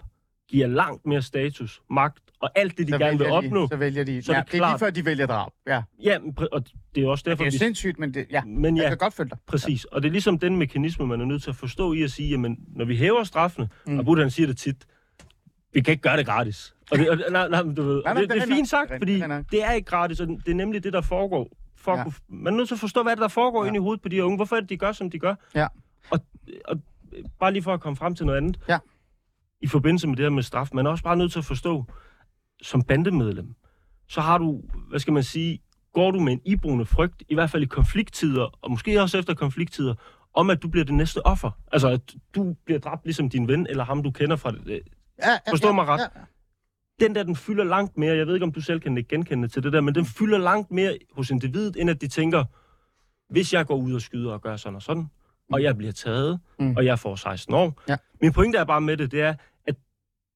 [0.48, 3.62] giver langt mere status, magt og alt det, de så gerne vil opnå.
[3.62, 4.22] De, så vælger de.
[4.22, 5.52] Så er ja, det det er lige før, de vælger drab.
[5.66, 5.82] Ja.
[6.02, 8.82] Ja, men og det er også derfor, Det er sindssygt, men det, ja, Men jeg
[8.82, 9.38] ja, kan godt følge dig.
[9.46, 9.84] præcis.
[9.84, 12.28] Og det er ligesom den mekanisme, man er nødt til at forstå i at sige,
[12.28, 13.98] jamen, når vi hæver straffene, Mm.
[13.98, 14.86] og Buddha han siger det tit,
[15.72, 16.74] vi kan ikke gøre det gratis.
[16.92, 18.90] Og det, og, nej, nej, du ved, Nej, nej, det, det er er fint sagt,
[18.90, 19.14] er fordi
[19.50, 21.48] det er ikke gratis, og det er nemlig det, der foregår.
[21.76, 21.98] For, Ja.
[21.98, 22.04] ja.
[22.28, 23.64] Man er nødt til at forstå, hvad det er, der foregår Ja.
[23.64, 23.68] ja.
[23.68, 24.36] inde i hovedet på de her unge.
[24.36, 25.34] Hvorfor er det, de gør, som de gør?
[25.54, 25.66] Ja.
[26.10, 26.20] Og,
[26.64, 26.76] og
[27.38, 28.58] bare lige for at komme frem til noget andet.
[28.68, 28.78] Ja.
[29.60, 31.84] I forbindelse med det her med straf, man er også bare nødt til at forstå,
[32.62, 33.54] som bandemedlem,
[34.08, 37.50] så har du, hvad skal man sige, går du med en iboende frygt, i hvert
[37.50, 39.94] fald i konflikttider, og måske også efter konflikttider,
[40.34, 41.50] om at du bliver det næste offer.
[41.72, 44.68] Altså, at du bliver dræbt ligesom din ven, eller ham, du kender fra det.
[44.68, 46.00] Ja, ja, Forstå ja, mig ret.
[46.00, 46.20] Ja.
[47.06, 49.62] Den der, den fylder langt mere, jeg ved ikke, om du selv kan genkende til
[49.62, 52.44] det der, men den fylder langt mere hos individet, end at de tænker,
[53.32, 55.10] hvis jeg går ud og skyder og gør sådan og sådan,
[55.52, 56.76] og jeg bliver taget, Mm.
[56.76, 57.82] og jeg får 16 år.
[57.88, 57.96] Ja.
[58.22, 59.34] Min pointe er bare med det, det er,
[59.66, 59.76] at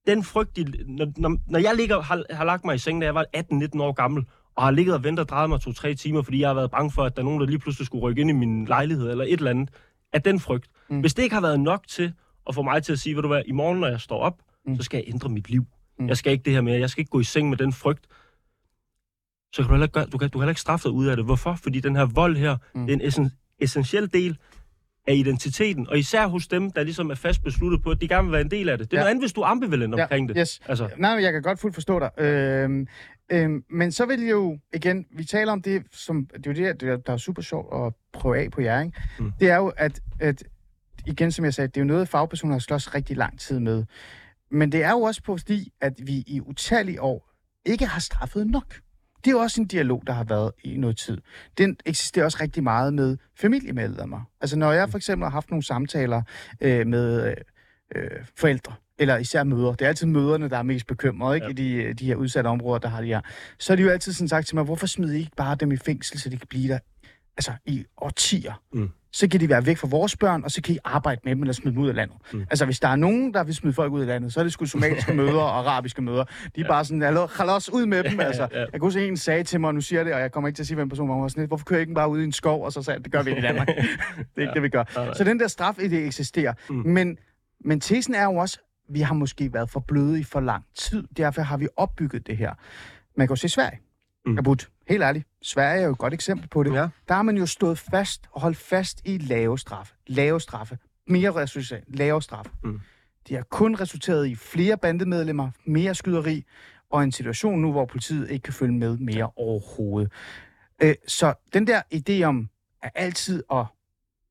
[0.06, 3.06] den frygt, de, når, når, når jeg ligger, har, har lagt mig i sengen, da
[3.06, 4.24] jeg var 18-19 år gammel,
[4.56, 6.90] og har ligget og ventet og drejet mig to-tre timer, fordi jeg har været bange
[6.90, 9.24] for, at der er nogen, der lige pludselig skulle rykke ind i min lejlighed, eller
[9.24, 9.68] et eller andet,
[10.12, 10.70] af den frygt.
[10.90, 11.00] Mm.
[11.00, 12.12] Hvis det ikke har været nok til
[12.48, 14.38] at få mig til at sige, ved du hvad, i morgen, når jeg står op,
[14.66, 14.76] Mm.
[14.76, 15.66] så skal jeg ændre mit liv.
[15.98, 16.08] Mm.
[16.08, 16.78] Jeg skal ikke det her mere.
[16.80, 18.06] Jeg skal ikke gå i seng med den frygt.
[19.52, 21.06] Så kan du heller ikke, gøre, du kan, du kan heller ikke straffe dig ud
[21.06, 21.24] af det.
[21.24, 21.54] Hvorfor?
[21.62, 22.80] Fordi den her vold her, Mm.
[22.80, 22.86] mm.
[22.86, 24.38] det er en essen, essentiel del
[25.06, 28.24] af identiteten, og især hos dem, der ligesom er fast besluttet på, at de gerne
[28.24, 28.90] vil være en del af det.
[28.90, 29.00] Det er Ja.
[29.00, 29.04] ja.
[29.04, 30.36] noget andet, hvis du er ambivalent omkring det.
[30.38, 30.60] Yes.
[30.66, 32.10] Altså, Nej, jeg kan godt fuldt forstå dig.
[32.18, 32.86] Øhm,
[33.32, 36.80] øhm, men så vil jo, igen, vi taler om det, som, det er jo det,
[36.80, 39.02] der- der er super sjovt at prøve af på jer, ikke?
[39.18, 39.32] Mm.
[39.40, 40.44] Det er jo, at, at,
[41.06, 43.84] igen, som jeg sagde, det er jo noget, fagpersoner har slås rigtig lang tid med.
[44.50, 47.30] Men det er jo også på, fordi, at vi i utallige år
[47.66, 48.74] ikke har straffet nok.
[49.24, 51.18] Det er jo også en dialog, der har været i noget tid.
[51.58, 54.20] Den eksisterer også rigtig meget med familiemedlemmer.
[54.40, 56.22] Altså når jeg for eksempel har haft nogle samtaler
[56.60, 57.36] øh, med øh,
[57.94, 59.72] øh, forældre, eller især mødre.
[59.72, 61.46] Det er altid møderne, der er mest bekymrede ikke?
[61.46, 61.50] Ja.
[61.50, 63.20] i de, de her udsatte områder, der har de her.
[63.58, 65.72] Så har de jo altid sådan sagt til mig, hvorfor smider I ikke bare dem
[65.72, 66.78] i fængsel, så de kan blive der
[67.36, 68.62] altså, i årtier?
[68.72, 68.90] Mm.
[69.14, 71.42] Så kan de være væk fra vores børn, og så kan I arbejde med dem,
[71.42, 72.16] eller smide dem ud af landet.
[72.32, 72.40] Mm.
[72.40, 74.52] Altså, hvis der er nogen, der vil smide folk ud af landet, så er det
[74.52, 76.24] sgu somaliske mødre og arabiske mødre.
[76.56, 78.48] De er bare sådan, hallo, os ud med dem, altså.
[78.52, 78.58] ja.
[78.58, 80.48] Jeg kunne huske, en sagde til mig, og nu siger jeg det, og jeg kommer
[80.48, 81.94] ikke til at sige, hvem personen var, hun var sådan lidt, hvorfor kører I ikke
[81.94, 83.66] bare ud i en skov, og så sagde jeg, det gør vi ikke i Danmark.
[84.34, 84.84] det er ikke det, vi gør.
[84.96, 85.14] Nej.
[85.14, 86.52] Så den der straf det eksisterer.
[86.68, 86.74] Mm.
[86.74, 87.18] Men,
[87.64, 88.58] men tesen er jo også,
[88.88, 91.04] vi har måske været for bløde i for lang tid.
[91.16, 92.54] Derfor har vi opbygget det her.
[93.16, 93.80] Man kan jo se Sverige.
[94.26, 94.38] Mm.
[94.38, 94.56] Abud,
[94.88, 95.26] helt ærligt.
[95.42, 96.72] Sverige er jo et godt eksempel på det.
[96.72, 96.88] Ja.
[97.08, 99.94] Der har man jo stået fast og holdt fast i lave straffe.
[100.06, 100.78] Lave straffe.
[101.06, 101.84] Mere resultat.
[101.88, 102.50] Lave straffe.
[102.64, 102.80] Mm.
[103.28, 106.44] Det har kun resulteret i flere bandemedlemmer, mere skyderi,
[106.90, 110.12] og en situation nu, hvor politiet ikke kan følge med mere overhovedet.
[110.82, 112.48] Øh, så den der idé om
[112.82, 113.66] at altid at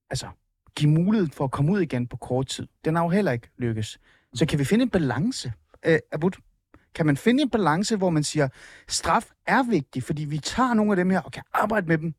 [0.09, 0.27] altså,
[0.75, 3.49] give mulighed for at komme ud igen på kort tid, den har jo heller ikke
[3.57, 3.99] lykkes.
[4.33, 5.53] Så kan vi finde en balance,
[5.85, 6.31] øh, Abud?
[6.95, 8.47] Kan man finde en balance, hvor man siger,
[8.87, 12.13] straf er vigtig, fordi vi tager nogle af dem her og kan arbejde med dem,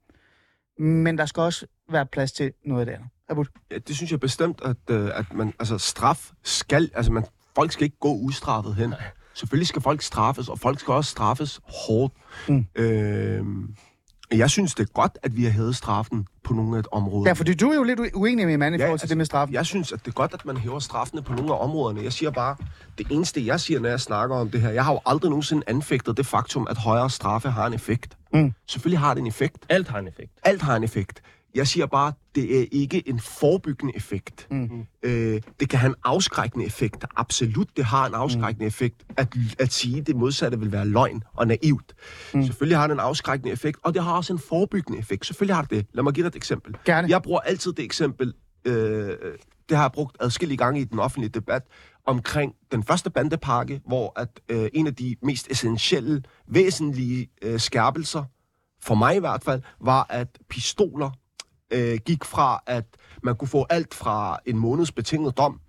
[0.79, 3.09] men der skal også være plads til noget af det andet.
[3.29, 3.45] Abud?
[3.71, 7.73] Ja, det synes jeg bestemt, at, øh, at man, altså straf skal, altså man, folk
[7.73, 8.95] skal ikke gå ustraffet hen.
[9.35, 12.15] Selvfølgelig skal folk straffes, og folk skal også straffes hårdt.
[12.49, 12.67] Mm.
[12.75, 13.45] Øh,
[14.39, 17.29] jeg synes, det er godt, at vi har hævet straffen på nogle af et områder.
[17.29, 19.17] Ja, fordi du er jo lidt uenig med mand i Ja, forhold til altså, det
[19.17, 19.49] med straf.
[19.51, 22.03] Jeg synes, at det er godt, at man hæver straffene på nogle af områderne.
[22.03, 22.57] Jeg siger bare,
[22.99, 25.63] det eneste, jeg siger, når jeg snakker om det her, jeg har jo aldrig nogensinde
[25.67, 28.17] anfægtet det faktum, at højere straffe har en effekt.
[28.35, 28.53] Mm.
[28.67, 29.57] Selvfølgelig har det en effekt.
[29.69, 30.33] alt har en effekt.
[30.43, 31.23] Alt har en effekt.
[31.55, 34.47] Jeg siger bare, det er ikke en forebyggende effekt.
[34.51, 34.87] Mm.
[35.03, 37.05] Øh, det kan have en afskrækkende effekt.
[37.17, 39.05] Absolut, det har en afskrækkende effekt.
[39.17, 41.95] At, at sige det modsatte vil være løgn og naivt.
[42.35, 42.43] Mm.
[42.43, 45.27] Selvfølgelig har det en afskrækkende effekt, og det har også en forebyggende effekt.
[45.27, 45.87] Selvfølgelig har det det.
[45.93, 46.77] Lad mig give dig et eksempel.
[46.85, 47.09] Gerne.
[47.09, 49.17] Jeg bruger altid det eksempel, øh,
[49.69, 51.63] det har jeg brugt adskillige gange i den offentlige debat,
[52.07, 58.25] omkring den første bandepakke, hvor at øh, en af de mest essentielle, væsentlige øh, skærpelser,
[58.83, 61.11] for mig i hvert fald, var, at pistoler
[61.73, 62.85] øh, gik fra, at
[63.23, 65.61] man kunne få alt fra en måneds betinget dom,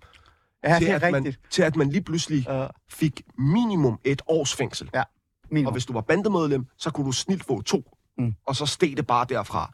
[0.64, 1.40] Ja, til, det er at man, rigtigt.
[1.50, 4.90] til at man lige pludselig Uh, fik minimum et års fængsel.
[5.50, 5.66] minimum.
[5.66, 7.96] Og hvis du var bandemedlem, så kunne du snilt få to.
[8.18, 8.34] Mm.
[8.46, 9.72] Og så steg det bare derfra.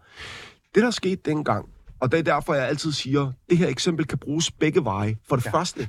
[0.75, 1.69] Det, der skete dengang,
[2.01, 5.17] og det er derfor, jeg altid siger, at det her eksempel kan bruges begge veje.
[5.29, 5.51] For det Ja.
[5.51, 5.59] ja.
[5.59, 5.89] første,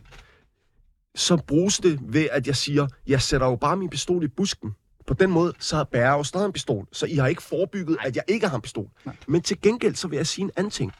[1.15, 4.71] så bruges det ved, at jeg siger, jeg sætter jo bare min pistol i busken.
[5.08, 6.88] På den måde, så bærer jeg jo stadig en pistol.
[6.91, 8.88] Så I har ikke forebygget, at jeg ikke har en pistol.
[9.06, 9.16] Nej.
[9.28, 10.91] Men til gengæld, så vil jeg sige en anden ting.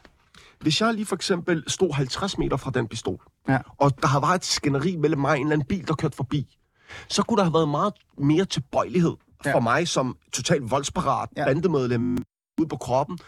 [0.60, 3.60] Hvis jeg lige for eksempel stod 50 meter fra den pistol, Ja.
[3.78, 6.16] og der har været et skænderi mellem mig og en eller anden bil, der kørte
[6.16, 6.58] forbi,
[7.10, 9.14] så kunne der have været meget mere tilbøjelighed
[9.46, 9.54] Ja.
[9.56, 11.46] for mig som totalt voldsparat Ja.
[11.46, 12.18] bandemedlem
[12.62, 13.20] ud på kroppen,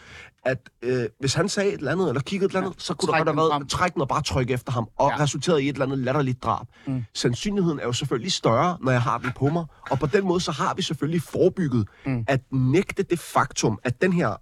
[0.46, 2.80] at øh, hvis han sagde et eller andet, eller kiggede et eller andet, ja.
[2.80, 5.24] så kunne der godt have været træk den og bare trykke efter ham, og Ja.
[5.24, 6.68] resulteret i et eller andet latterligt drab.
[6.88, 7.06] Mm.
[7.14, 10.40] Sandsynligheden er jo selvfølgelig større, når jeg har den på mig, og på den måde,
[10.40, 12.26] så har vi selvfølgelig forebygget mm.
[12.28, 14.36] at nægte det faktum, at den her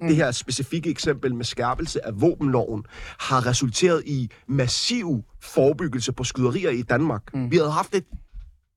[0.00, 0.08] mm.
[0.08, 2.84] det her specifikke eksempel med skærpelse af våbenloven
[3.18, 7.34] har resulteret i massiv forebyggelse på skyderier i Danmark.
[7.34, 7.50] Mm.
[7.50, 8.04] Vi havde haft et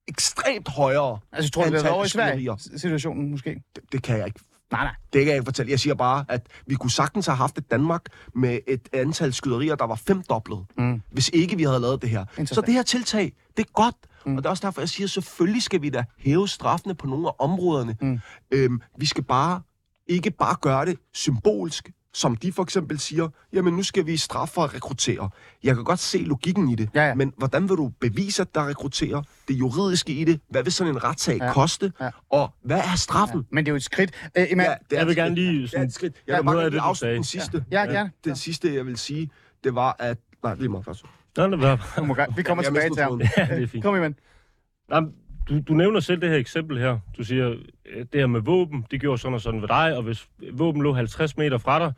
[0.07, 3.63] ekstremt højere Altså, tror det antal er over i Sverige, situationen måske?
[3.75, 4.39] Det, det kan jeg ikke
[4.73, 4.95] Nej, nej.
[5.13, 5.71] det kan jeg ikke fortælle.
[5.71, 8.05] Jeg siger bare, at vi kunne sagtens have haft et Danmark
[8.35, 11.01] med et antal skyderier, der var femdoblet, mm.
[11.11, 12.25] hvis ikke vi havde lavet det her.
[12.45, 13.95] Så det her tiltag, det er godt.
[14.25, 14.31] Mm.
[14.37, 17.27] Og det er også derfor, jeg siger, selvfølgelig skal vi da hæve straffene på nogle
[17.27, 17.95] af områderne.
[18.01, 18.19] Mm.
[18.51, 19.61] Øhm, vi skal bare
[20.07, 24.53] ikke bare gøre det symbolsk, som de for eksempel siger, jamen nu skal vi straffe
[24.53, 25.29] for at rekruttere.
[25.63, 27.15] Jeg kan godt se logikken i det, Ja, ja.
[27.15, 29.21] men hvordan vil du bevise, at der rekrutterer?
[29.47, 31.45] Det juridiske i det, hvad vil sådan en retssag Ja.
[31.45, 31.53] ja.
[31.53, 31.91] koste?
[32.01, 32.09] Ja.
[32.29, 33.45] Og hvad er straffen?
[33.51, 34.11] Men det er jo et skridt.
[34.37, 35.47] Øh, Iman, Ja, det er Jeg vil et gerne skridt.
[35.47, 36.13] lige Det er sådan- et skridt.
[36.27, 37.65] Ja, Jeg vil noget bare det, lige afslutte den sidste.
[37.71, 38.11] Ja, gerne.
[38.25, 39.29] Det sidste, jeg vil sige,
[39.63, 40.17] det var, at...
[40.43, 41.03] Nej, lige meget først.
[41.37, 41.55] Nå, må
[42.13, 43.21] gerne- vi kommer tilbage til ham.
[43.37, 43.83] Ja, det er fint.
[43.83, 44.15] Kom, Iman.
[44.91, 45.11] Jamen,
[45.49, 46.99] du, du nævner selv det her eksempel her.
[47.17, 47.49] Du siger,
[47.85, 50.81] øh, det her med våben, det gjorde sådan og sådan ved dig, og hvis våben
[50.81, 51.93] lå 50 meter fra dig,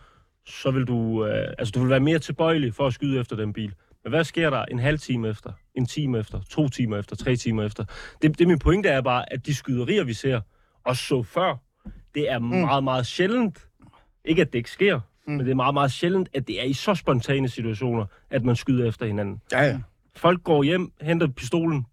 [0.45, 3.53] så vil du, øh, altså, du vil være mere tilbøjelig for at skyde efter den
[3.53, 3.73] bil.
[4.03, 7.35] Men hvad sker der en halv time efter, en time efter, to timer efter, tre
[7.35, 7.85] timer efter?
[8.21, 10.41] Det, det min pointe er bare, at de skyderier, vi ser,
[10.83, 11.55] og så før,
[12.15, 12.45] det er mm.
[12.45, 13.67] meget, meget sjældent.
[14.25, 15.33] Ikke, at det ikke sker, mm.
[15.33, 18.55] men det er meget, meget sjældent, at det er i så spontane situationer, at man
[18.55, 19.41] skyder efter hinanden.
[19.51, 19.79] Ja, ja.
[20.15, 21.85] Folk går hjem, henter pistolen,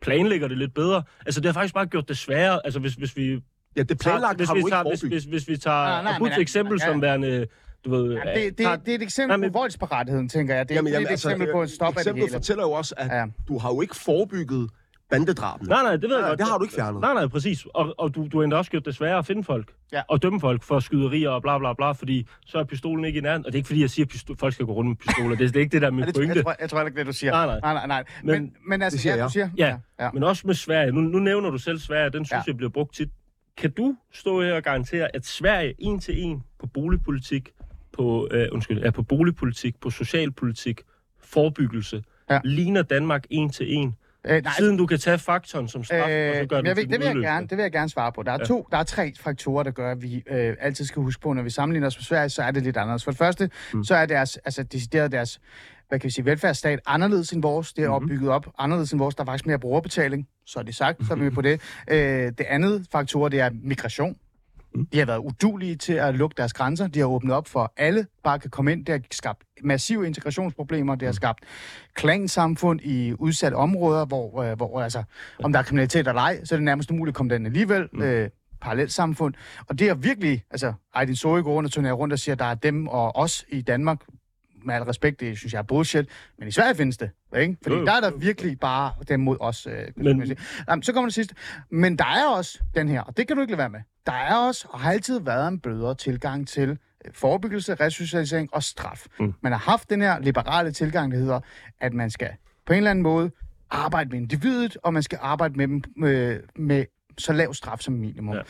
[0.00, 1.02] planlægger det lidt bedre.
[1.26, 2.60] Altså, det har faktisk bare gjort det sværere.
[2.64, 3.40] Altså, hvis, hvis vi
[3.76, 6.16] Ja, det planlagt hvis har vi tager, hvis, hvis, hvis vi tager Nej, nej, nej,
[6.16, 6.86] Abuds eksempel ja.
[6.86, 7.46] som værende,
[7.84, 8.12] du ved...
[8.12, 10.68] Ja, det, tager- det, det er et eksempel Nej, på men- voldsparatheden, tænker jeg.
[10.68, 12.28] Det er Jamen, jamen, et eksempel på et stop af det hele.
[12.32, 13.24] fortæller jo også, at Ja.
[13.48, 14.70] du har jo ikke forebygget
[15.10, 15.68] bandedrabene.
[15.68, 16.38] Nej, nej, det ved jeg godt.
[16.38, 17.00] det har du ikke fjernet.
[17.00, 17.66] Nej, nej, præcis.
[17.74, 19.72] Og, og du, du har endda også gjort det sværere at finde folk.
[19.92, 20.02] Ja.
[20.08, 23.22] Og dømme folk for skyderier og bla bla bla, fordi så er pistolen ikke i
[23.22, 23.46] nærheden.
[23.46, 25.36] Og det er ikke fordi, jeg siger, at folk skal gå rundt med pistoler.
[25.36, 26.34] Det er, det er ikke det, der er min Ja, pointe.
[26.34, 27.30] jeg, tror, jeg tror heller ikke, det du siger.
[27.32, 27.60] Nej, nej.
[27.60, 28.04] nej, nej, nej.
[28.22, 29.50] Men, Men- men altså, Det siger ja, du siger.
[29.56, 30.10] Ja, ja.
[30.14, 30.92] men også med Sverige.
[30.92, 32.36] Nu, nu nævner du selv Sverige, den synes Ja.
[32.36, 32.42] ja.
[32.46, 33.08] jeg bliver brugt tit.
[33.56, 37.50] Kan du stå her og garantere, at Sverige en til en på boligpolitik,
[37.92, 40.80] på, øh, undskyld, er på boligpolitik, på socialpolitik,
[41.22, 42.34] forebyggelse, Ja.
[42.34, 42.40] ja.
[42.44, 43.94] ligner Danmark en til en?
[44.24, 46.76] Øh, nej, Siden du kan tage faktoren som straf, øh, og så men den jeg
[46.76, 48.22] vil, det, vil jeg gerne, det vil jeg gerne svare på.
[48.22, 48.44] Der er, Ja.
[48.44, 51.42] to, der er tre faktorer, der gør, at vi øh, altid skal huske på, når
[51.42, 53.04] vi sammenligner os med Sverige, så er det lidt anderledes.
[53.04, 53.84] For det første, mm.
[53.84, 55.40] så er deres, altså decideret deres,
[55.88, 57.72] hvad kan vi sige, velfærdsstat anderledes end vores.
[57.72, 57.94] Det er Mhm.
[57.94, 59.14] opbygget op anderledes end vores.
[59.14, 61.60] Der er faktisk mere brugerbetaling, så er det sagt, så er vi på det.
[61.90, 64.16] Øh, det andet faktor, det er migration.
[64.92, 66.86] De har været udulige til at lukke deres grænser.
[66.86, 68.86] De har åbnet op for, at alle bare kan komme ind.
[68.86, 70.94] Det har skabt massive integrationsproblemer.
[70.94, 71.44] Det har skabt
[71.94, 75.02] klansamfund i udsatte områder, hvor, øh, hvor altså,
[75.44, 77.88] om der er kriminalitet eller ej, så er det nærmest umuligt at komme den alligevel.
[77.92, 78.02] Mm.
[78.02, 79.34] Øh, parallelsamfund.
[79.68, 82.38] Og det er virkelig, altså, Aydin Soe går rundt og turnerer rundt og siger, at
[82.38, 84.00] der er dem og os i Danmark,
[84.64, 86.06] med al respekt, det synes jeg er bullshit,
[86.38, 87.56] men i Sverige findes det, ikke?
[87.62, 87.86] Fordi Jo, jo.
[87.86, 89.66] der er der virkelig bare dem mod os.
[89.66, 90.36] Øh, Men- men...
[90.68, 91.34] Jamen, så kommer det sidste.
[91.70, 93.80] Men der er også den her, og det kan du ikke lade være med.
[94.06, 98.62] Der er også, og har altid været en blødere tilgang til øh, forebyggelse, resocialisering og
[98.62, 99.06] straf.
[99.20, 99.34] Mm.
[99.40, 101.40] Man har haft den her liberale tilgang, der hedder,
[101.80, 102.30] at man skal
[102.66, 103.30] på en eller anden måde
[103.70, 106.84] arbejde med individet, og man skal arbejde med dem med, med
[107.18, 108.34] så lav straf som minimum.
[108.34, 108.40] Ja.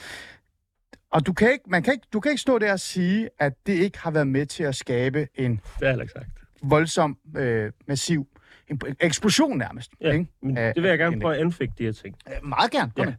[1.13, 3.53] Og du kan, ikke, man kan ikke, du kan ikke stå der og sige, at
[3.67, 6.29] det ikke har været med til at skabe en Det heller ikke sagt.
[6.63, 8.27] voldsom, øh, massiv
[8.69, 9.91] en eksplosion nærmest.
[10.01, 10.27] Ja, ikke?
[10.43, 12.17] men det vil jeg gerne prøve at anfægte de her ting.
[12.29, 12.93] Øh, Meget gerne.
[12.97, 13.11] Kom Ja.
[13.11, 13.15] ja.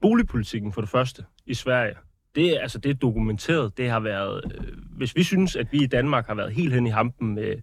[0.00, 1.94] Boligpolitikken for det første i Sverige,
[2.34, 3.76] det er, altså, det er dokumenteret.
[3.78, 4.64] Det har været, øh,
[4.96, 7.56] hvis vi synes, at vi i Danmark har været helt hen i hampen med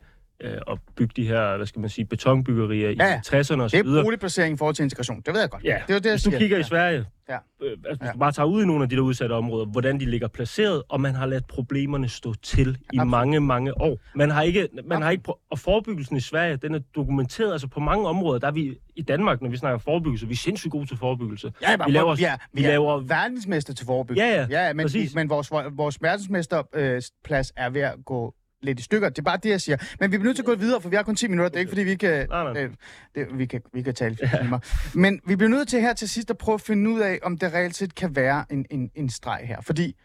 [0.43, 3.15] øh, at bygge de her, hvad skal man sige, betonbyggerier Ja, ja.
[3.15, 5.21] i 60'erne og så Det er boligplacering i forhold til integration.
[5.25, 5.63] Det ved jeg godt.
[5.63, 6.61] Ja, det er det, hvis du kigger ja.
[6.61, 7.35] i Sverige, Ja.
[7.35, 8.11] øh, altså, hvis Ja.
[8.11, 10.83] du bare tager ud i nogle af de der udsatte områder, hvordan de ligger placeret,
[10.89, 13.07] og man har ladet problemerne stå til i Absolut.
[13.07, 13.97] mange, mange år.
[14.15, 17.79] Man har ikke, man har ikke, og forebyggelsen i Sverige, den er dokumenteret, altså på
[17.79, 20.85] mange områder, der er vi i Danmark, når vi snakker forebyggelse, vi er sindssygt gode
[20.85, 21.53] til forebyggelse.
[21.61, 24.27] Ja, bare, vi laver, vi er, vi vi er laver verdensmester til forebyggelse.
[24.27, 25.15] Ja, ja, ja men, præcis.
[25.15, 29.09] men vores, vores verdensmesterplads øh, er ved at gå lidt i stykker.
[29.09, 29.77] Det er bare det, jeg siger.
[29.99, 31.49] Men vi bliver nødt til at gå videre, for vi har kun 10 minutter.
[31.49, 32.63] Det er ikke, fordi vi kan, Nej, nej.
[32.63, 32.71] øh,
[33.15, 34.59] det, vi kan, vi kan tale fire timer.
[34.97, 37.37] Men vi bliver nødt til her til sidst at prøve at finde ud af, om
[37.37, 39.61] det reelt set kan være en, en, en streg her.
[39.61, 39.95] Fordi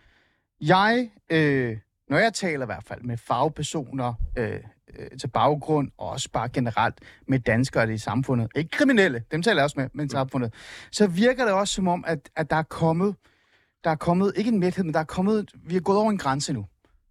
[0.61, 1.77] jeg, øh,
[2.11, 4.61] når jeg taler i hvert fald med fagpersoner øh,
[4.99, 6.95] øh, til baggrund, og også bare generelt
[7.29, 10.55] med danskere i samfundet, ikke kriminelle, dem taler jeg også med, men samfundet,
[10.93, 13.15] så virker det også som om, at, at der er kommet,
[13.85, 16.19] der er kommet, ikke en mæthed, men der er kommet, vi er gået over en
[16.19, 16.67] grænse nu.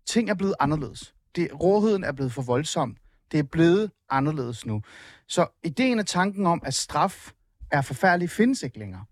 [0.05, 1.14] Ting er blevet anderledes.
[1.35, 2.95] Det, råheden er blevet for voldsom.
[3.31, 4.81] Det er blevet anderledes nu.
[5.27, 7.31] Så ideen og tanken om, at straf
[7.71, 9.05] er forfærdelig, findes ikke længere.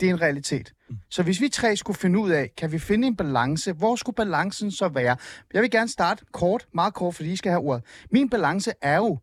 [0.00, 0.72] Det er en realitet.
[1.10, 4.16] Så hvis vi tre skulle finde ud af, kan vi finde en balance, hvor skulle
[4.16, 5.16] balancen så være?
[5.54, 7.84] Jeg vil gerne starte kort, meget kort, fordi I skal have ordet.
[8.10, 9.18] Min balance er jo,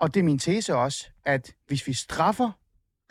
[0.00, 2.50] og det er min tese også, at hvis vi straffer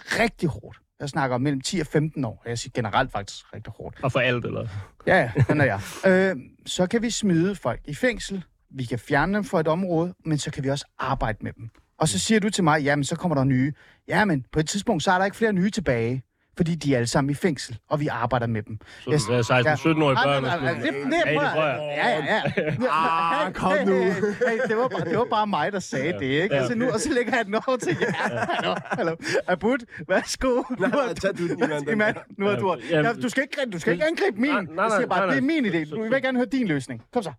[0.01, 3.73] rigtig hårdt, jeg snakker om mellem 10 og 15 år, jeg siger generelt faktisk rigtig
[3.77, 4.67] hårdt, Og for alt, eller?
[5.07, 5.81] Ja, ja, den er jeg.
[6.05, 6.35] øh,
[6.65, 8.43] så kan vi smide folk i fængsel,
[8.76, 11.69] vi kan fjerne dem fra et område, men så kan vi også arbejde med dem.
[11.97, 13.74] Og så siger du til mig, jamen så kommer der nye.
[14.07, 16.24] Jamen, på et tidspunkt, så er der ikke flere nye tilbage,
[16.57, 18.78] fordi de er alle sammen i fængsel, og vi arbejder med dem.
[18.99, 19.19] Så du vil
[19.49, 20.43] have 16-17-årige Nej, børn?
[20.43, 21.53] nej, sådan det, det, Ja, det jeg.
[21.97, 22.88] Ja, ja, ja.
[22.89, 23.93] Ah, kom nu.
[24.03, 26.17] Hey, det, var bare, det var bare mig, der sagde Ja.
[26.19, 26.55] det, ikke?
[26.55, 26.61] Ja.
[26.61, 28.11] Altså nu, og så lægger jeg den over til jer.
[28.55, 29.15] Hallo, hallo.
[29.47, 30.47] Abud, værsgo.
[30.47, 32.15] Nej, Nu har nej, tag du den, Iman.
[32.38, 32.78] Nu har du...
[32.89, 34.49] Ja, Ja, du skal ikke, du skal ikke angribe min.
[34.51, 35.89] Nej, nej, Jeg siger bare, det er min idé.
[35.95, 37.01] Du vil gerne høre din løsning.
[37.13, 37.32] Kom så.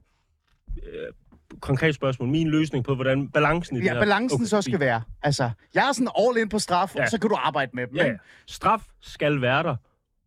[1.61, 2.29] Konkret spørgsmål.
[2.29, 4.01] Min løsning på, hvordan balancen i det Ja, her...
[4.01, 4.81] balancen Okay, så skal fint.
[4.81, 5.03] være.
[5.23, 7.03] Altså, jeg er sådan all in på straf, Ja.
[7.03, 7.97] og så kan du arbejde med dem.
[7.97, 8.13] Ja, ja.
[8.47, 9.77] straf skal være der,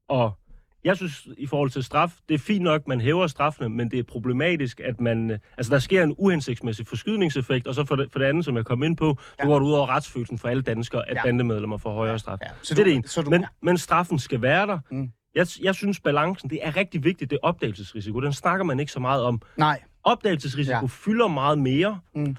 [0.09, 0.37] og
[0.83, 3.99] jeg synes, i forhold til straf, det er fint nok, man hæver straffene, men det
[3.99, 5.31] er problematisk, at man...
[5.31, 8.55] øh, Altså, der sker en uhensigtsmæssig forskydningseffekt, og så for det, for det andet, som
[8.57, 9.43] jeg kom ind på, ja.
[9.43, 9.49] Ja.
[9.49, 11.19] går det ud over retsfølelsen for alle danskere, at Ja.
[11.19, 11.23] ja.
[11.27, 12.37] bandemedlemmer får højere straf.
[12.41, 13.07] Ja, Så det er det ene.
[13.07, 14.79] Så du, Men, men straffen skal være der.
[14.91, 15.11] Mm.
[15.35, 18.19] Jeg, jeg synes, balancen, det er rigtig vigtigt, det er opdagelsesrisiko.
[18.21, 19.41] Den snakker man ikke så meget om.
[19.57, 20.85] Nej, Opdagelsesrisiko Ja.
[20.85, 22.35] fylder meget mere, Mm.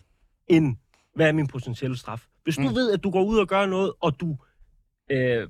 [0.48, 0.76] end
[1.14, 2.26] hvad er min potentielle straf.
[2.44, 2.68] Hvis du Mm.
[2.68, 2.74] mm.
[2.74, 4.36] ved, at du går ud og gør noget, og du,
[5.10, 5.48] øh,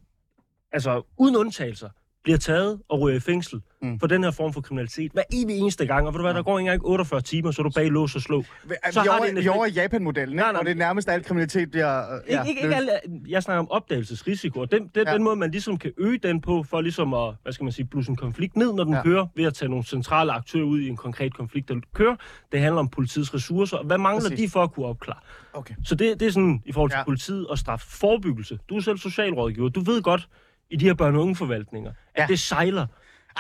[0.73, 1.91] altså uden undtagelser,
[2.27, 4.01] bliver taget og ryger i fængsel Mm.
[4.01, 6.43] for den her form for kriminalitet, hver evig eneste gang, og ved du hvad, der
[6.43, 8.43] går ikke engang 48 timer, så er du bag lås og slå.
[8.43, 10.43] Så vi, har er det over, en vi er over i Japan-modellen, ikke?
[10.43, 10.59] Nej, nej.
[10.59, 12.14] hvor det er nærmest al kriminalitet bliver...
[12.14, 12.77] øh, Ikke, ikke, ikke løst.
[12.77, 12.91] alle,
[13.29, 15.03] jeg snakker om opdagelsesrisiko, og den, den, Ja.
[15.11, 15.14] ja.
[15.14, 17.87] den måde, man ligesom kan øge den på, for ligesom at, hvad skal man sige,
[17.87, 18.97] blusse en konflikt ned, når den Ja.
[18.99, 19.03] ja.
[19.05, 22.16] kører, ved at tage nogle centrale aktører ud i en konkret konflikt, der kører.
[22.53, 24.39] Det handler om politiets ressourcer, og hvad mangler Præcis.
[24.47, 25.18] de for at kunne opklare?
[25.53, 25.74] Okay.
[25.85, 27.01] Så det, det er sådan i forhold til Ja.
[27.01, 27.05] ja.
[27.05, 27.81] politiet og straf.
[27.81, 28.59] Forebyggelse.
[28.68, 29.68] Du er selv socialrådgiver.
[29.68, 30.29] Du ved godt
[30.71, 32.27] i de her børne- og ungeforvaltninger, at Ja.
[32.27, 32.87] det sejler.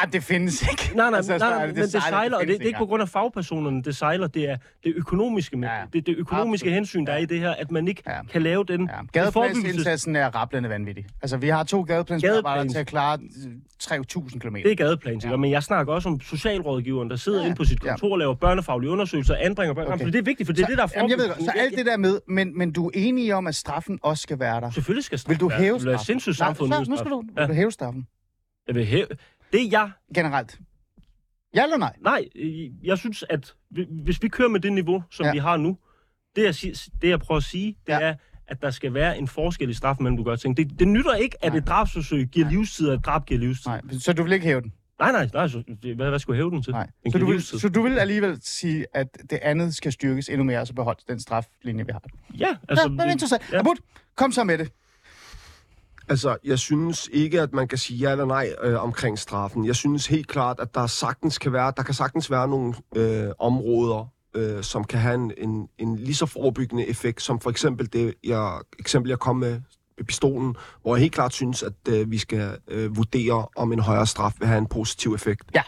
[0.02, 0.90] Ej, det findes ikke.
[0.96, 2.78] Nej, nej, Altså, nej, så er nej men det sejler, og det, det er ikke
[2.78, 4.26] på grund af fagpersonerne, det sejler.
[4.26, 6.74] Det er det økonomiske, Ja, ja, det, det økonomiske Absolut.
[6.74, 8.22] hensyn, der er i det her, at man ikke Ja.
[8.32, 11.06] kan lave den Ja, gadeplansindsatsen er rablende vanvittig.
[11.22, 14.54] Altså, vi har to gadeplansmedarbejdere Gadeplans- til at klare øh, 3.000 km.
[14.54, 15.36] Det er gadeplan, ja.
[15.36, 17.88] Men jeg snakker også om socialrådgiveren, der sidder Ja, inde på sit ja.
[17.90, 19.92] kontor og laver børnefaglige undersøgelser, anbringer børn.
[19.92, 20.06] Okay.
[20.06, 21.76] Det er vigtigt, for det er det, der er Jamen, jeg ved, godt, så alt
[21.78, 24.70] det der med, men, men du er enig om, at straffen også skal være der.
[24.70, 26.04] Selvfølgelig skal Vil du hæve være- Det er straffen?
[26.06, 28.06] sindssygt Nej, samfund så, nu skal du hæve straffen.
[28.68, 29.06] Jeg vil hæve...
[29.52, 29.90] Det jeg...
[30.14, 30.58] Generelt.
[31.54, 31.96] Ja eller nej?
[32.00, 35.32] Nej, øh, jeg synes, at hvi- hvis vi kører med det niveau, som Ja.
[35.32, 35.78] vi har nu,
[36.36, 38.00] det jeg, det jeg prøver at sige, det Ja.
[38.00, 38.14] er,
[38.48, 40.56] at der skal være en forskel i straffen mellem du gør ting.
[40.56, 41.58] Det, det nytter ikke, at Nej.
[41.58, 42.54] et drabsforsøg giver Nej.
[42.54, 43.70] livstid, og et drab giver livstid.
[43.70, 44.72] Nej, så du vil ikke hæve den?
[45.00, 45.62] nej, nej, nej så,
[45.96, 46.72] hvad, hvad skulle jeg hæve den til?
[46.72, 46.90] Nej.
[47.04, 47.58] Den Så du, vil, livstid.
[47.58, 51.00] så du vil alligevel sige, at det andet skal styrkes endnu mere, og så beholde
[51.08, 52.02] den straflinje, vi har.
[52.38, 53.42] Ja, Altså, ja, det er interessant.
[53.52, 53.58] ja.
[53.58, 53.76] Abud,
[54.14, 54.72] kom så med det.
[56.08, 59.66] Altså, jeg synes ikke, at man kan sige ja eller nej øh, omkring straffen.
[59.66, 63.28] Jeg synes helt klart, at der sagtens kan være, der kan sagtens være nogle øh,
[63.38, 67.92] områder, øh, som kan have en, en, en lige så forebyggende effekt, som for eksempel
[67.92, 69.60] det jeg, eksempel, jeg kom med
[70.06, 74.06] pistolen, hvor jeg helt klart synes, at øh, vi skal øh, vurdere, om en højere
[74.06, 75.50] straf vil have en positiv effekt.
[75.54, 75.62] Ja.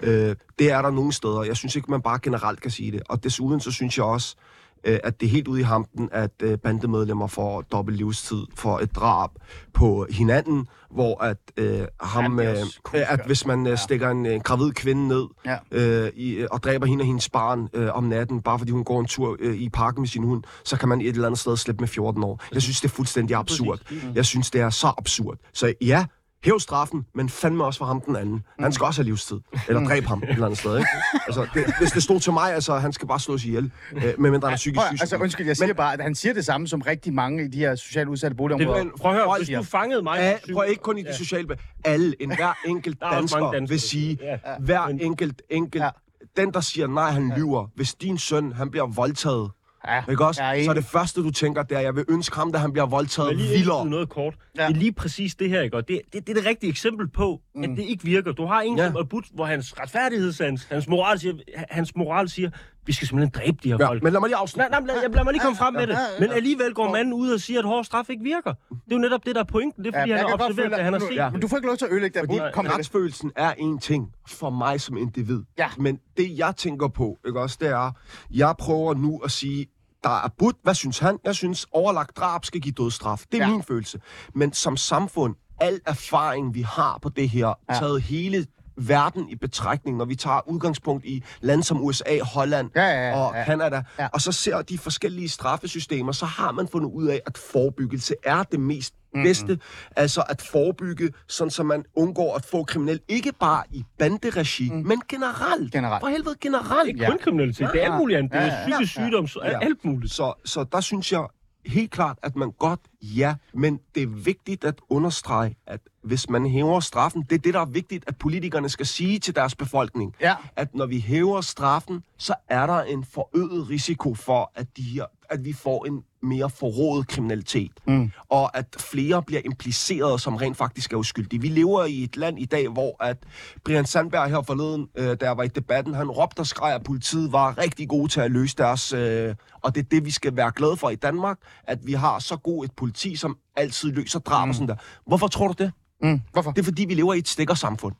[0.00, 1.42] Øh, det er der nogle steder.
[1.42, 3.02] Jeg synes ikke, man bare generelt kan sige det.
[3.08, 4.51] Og desuden så synes jeg også, øh,
[4.84, 8.96] at det er helt ude i hampen, at øh, bandemedlemmer får dobbelt livstid for et
[8.96, 9.30] drab
[9.74, 14.40] på hinanden, hvor at øh, ham, Ja, øh, at hvis man øh, stikker en øh,
[14.40, 15.56] gravid kvinde ned Ja.
[15.70, 18.84] øh, i, øh, og dræber hende og hendes barn øh, om natten, bare fordi hun
[18.84, 21.40] går en tur øh, i parken med sin hund, så kan man et eller andet
[21.40, 22.40] sted slippe med 14 år.
[22.52, 23.78] Jeg synes, det er fuldstændig absurd.
[24.14, 25.38] Jeg synes, det er så absurd.
[25.52, 26.04] Så ja,
[26.44, 28.42] hæv straffen, men fandme også for ham den anden.
[28.60, 29.36] Han skal også have livstid.
[29.68, 30.88] Eller dræbe ham et eller andet sted, ikke?
[31.26, 34.48] Altså, det, hvis det stod til mig, altså, han skal bare slås ihjel, øh, medmindre
[34.48, 35.02] han er psykisk Prøv, syg.
[35.02, 37.58] altså, undskyld, jeg siger bare, at han siger det samme som rigtig mange i de
[37.58, 38.84] her socialt udsatte Det, boligområder.
[39.00, 40.18] prøv at høre, Folk hvis siger- du fangede mig...
[40.18, 41.16] Ja, prøv ikke kun i de Ja.
[41.16, 41.48] sociale...
[41.84, 44.36] Alle, en hver enkelt er dansker vil sige, ja.
[44.60, 45.82] hver Men- enkelt, enkelt...
[45.84, 45.90] Ja.
[46.36, 47.66] Den, der siger nej, han lyver.
[47.76, 49.50] Hvis din søn, han bliver voldtaget,
[49.88, 50.42] Ja, ikke også?
[50.42, 52.58] jeg er Så er det første, du tænker, det er, jeg vil ønske ham, da
[52.58, 53.86] han bliver voldtaget lige vildere.
[53.86, 54.34] noget kort.
[54.58, 54.66] Ja.
[54.68, 55.76] Det er lige præcis det her, ikke?
[55.76, 57.62] Og det, det, det er det rigtige eksempel på, mm.
[57.62, 58.32] at det ikke virker.
[58.32, 58.86] Du har en Ja.
[58.86, 61.34] som Abud, hvor hans retfærdighedssans, hans moral siger,
[61.70, 62.50] hans moral siger,
[62.86, 64.02] vi skal simpelthen dræbe de her Ja, folk.
[64.02, 64.70] men lad mig lige afslutte.
[64.70, 65.98] Nej, nej, lad, jeg, lad mig lige komme frem med det.
[66.20, 68.52] Men alligevel går manden ud og siger, at hård straf ikke virker.
[68.70, 69.84] Det er jo netop det, der er pointen.
[69.84, 71.14] Det er, fordi Ja, han jeg har observeret følge det, han har set.
[71.14, 71.30] Ja.
[71.30, 72.28] Men du får ikke lov til at ødelægge det.
[72.28, 72.40] Fordi.
[72.54, 75.42] Kom retsfølelsen er en ting for mig som individ.
[75.58, 75.68] Ja.
[75.78, 77.92] Men det, jeg tænker på, ikke også, det er,
[78.30, 79.66] jeg prøver nu at sige,
[80.04, 80.56] der er budt.
[80.62, 81.18] Hvad synes han?
[81.24, 83.22] Jeg synes, overlagt drab skal give dødsstraf.
[83.32, 83.52] Det er Ja.
[83.52, 84.00] min følelse.
[84.34, 87.74] Men som samfund, al erfaring, vi har på det her, ja.
[87.78, 88.46] taget hele
[88.88, 93.16] verden i betragtning, når vi tager udgangspunkt i lande som USA, Holland Ja, ja, ja,
[93.16, 93.44] og ja.
[93.44, 94.08] Canada, Ja.
[94.12, 98.42] og så ser de forskellige straffesystemer, så har man fundet ud af, at forebyggelse er
[98.42, 99.58] det mest bedste.
[99.96, 104.76] Altså at forebygge, sådan så man undgår at få kriminel, ikke bare i banderegi, mm.
[104.86, 105.72] men generelt.
[105.72, 106.00] Generelt.
[106.02, 106.88] For helvede, generelt.
[106.88, 108.32] Ikke kun kriminalitet, det er alt muligt andet.
[108.32, 109.04] Det Ja, er ja, psykisk ja.
[109.04, 109.58] sygdom, så Ja.
[109.62, 110.12] alt muligt.
[110.12, 111.26] Så, så der synes jeg
[111.66, 116.46] helt klart, at man godt, ja, men det er vigtigt at understrege, at hvis man
[116.46, 120.14] hæver straffen, det er det, der er vigtigt, at politikerne skal sige til deres befolkning,
[120.20, 120.34] Ja.
[120.56, 125.04] at når vi hæver straffen, så er der en forøget risiko for, at, de her,
[125.30, 128.10] at vi får en mere forrådet kriminalitet, mm.
[128.28, 131.40] og at flere bliver impliceret, som rent faktisk er uskyldige.
[131.40, 133.16] Vi lever i et land i dag, hvor at
[133.64, 137.32] Brian Sandberg her forleden, øh, jeg var i debatten, han råbte og skreg, at politiet
[137.32, 138.92] var rigtig gode til at løse deres...
[138.92, 142.18] Øh, og det er det, vi skal være glade for i Danmark, at vi har
[142.18, 144.48] så god et politi, som altid løser drab mm.
[144.50, 144.76] og sådan der.
[145.06, 145.72] Hvorfor tror du det?
[146.02, 146.20] Mm.
[146.32, 146.50] Hvorfor?
[146.50, 147.94] Det er fordi, vi lever i et stikkersamfund.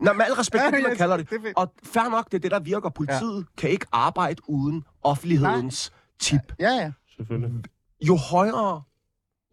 [0.00, 1.28] Nå, med al respekt, Ja, det man kalder det.
[1.56, 2.88] Og fair nok, det er det, der virker.
[2.88, 3.60] Politiet ja.
[3.60, 6.52] kan ikke arbejde uden offentlighedens tip.
[6.60, 6.92] Ja, ja.
[7.16, 7.64] Selvfølgelig.
[8.00, 8.82] Jo højere,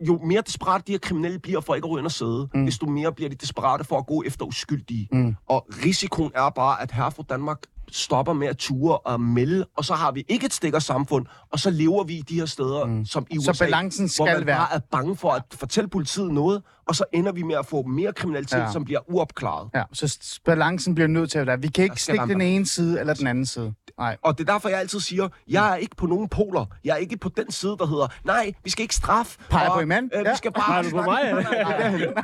[0.08, 2.66] jo mere desperat de her kriminelle bliver for ikke at ryge ind og sidde, mm.
[2.66, 5.08] desto mere bliver de desperate for at gå efter uskyldige.
[5.12, 5.36] Mm.
[5.48, 7.60] Og risikoen er bare, at her fra Danmark
[7.92, 11.60] stopper med at ture og melde, og så har vi ikke et stikker samfund, og
[11.60, 13.06] så lever vi i de her steder, mm.
[13.06, 15.90] som i Så USA, balancen hvor skal man være- bare er bange for at fortælle
[15.90, 18.72] politiet noget, og så ender vi med at få mere kriminalitet, Ja.
[18.72, 19.70] som bliver uopklaret.
[19.76, 21.62] Ja, så balancen bliver nødt til at være.
[21.62, 23.74] Vi kan ikke stikke den ene side eller den anden side.
[24.00, 24.18] Nej.
[24.22, 26.66] Og det er derfor, jeg altid siger, jeg er ikke på nogen poler.
[26.84, 29.40] Jeg er ikke på den side, der hedder, nej, vi skal ikke straffe.
[29.50, 30.10] Peger og, på Iman?
[30.16, 30.32] Øh, Ja.
[30.32, 31.32] vi skal bare Peger du på mig, det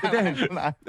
[0.03, 0.37] er derhen.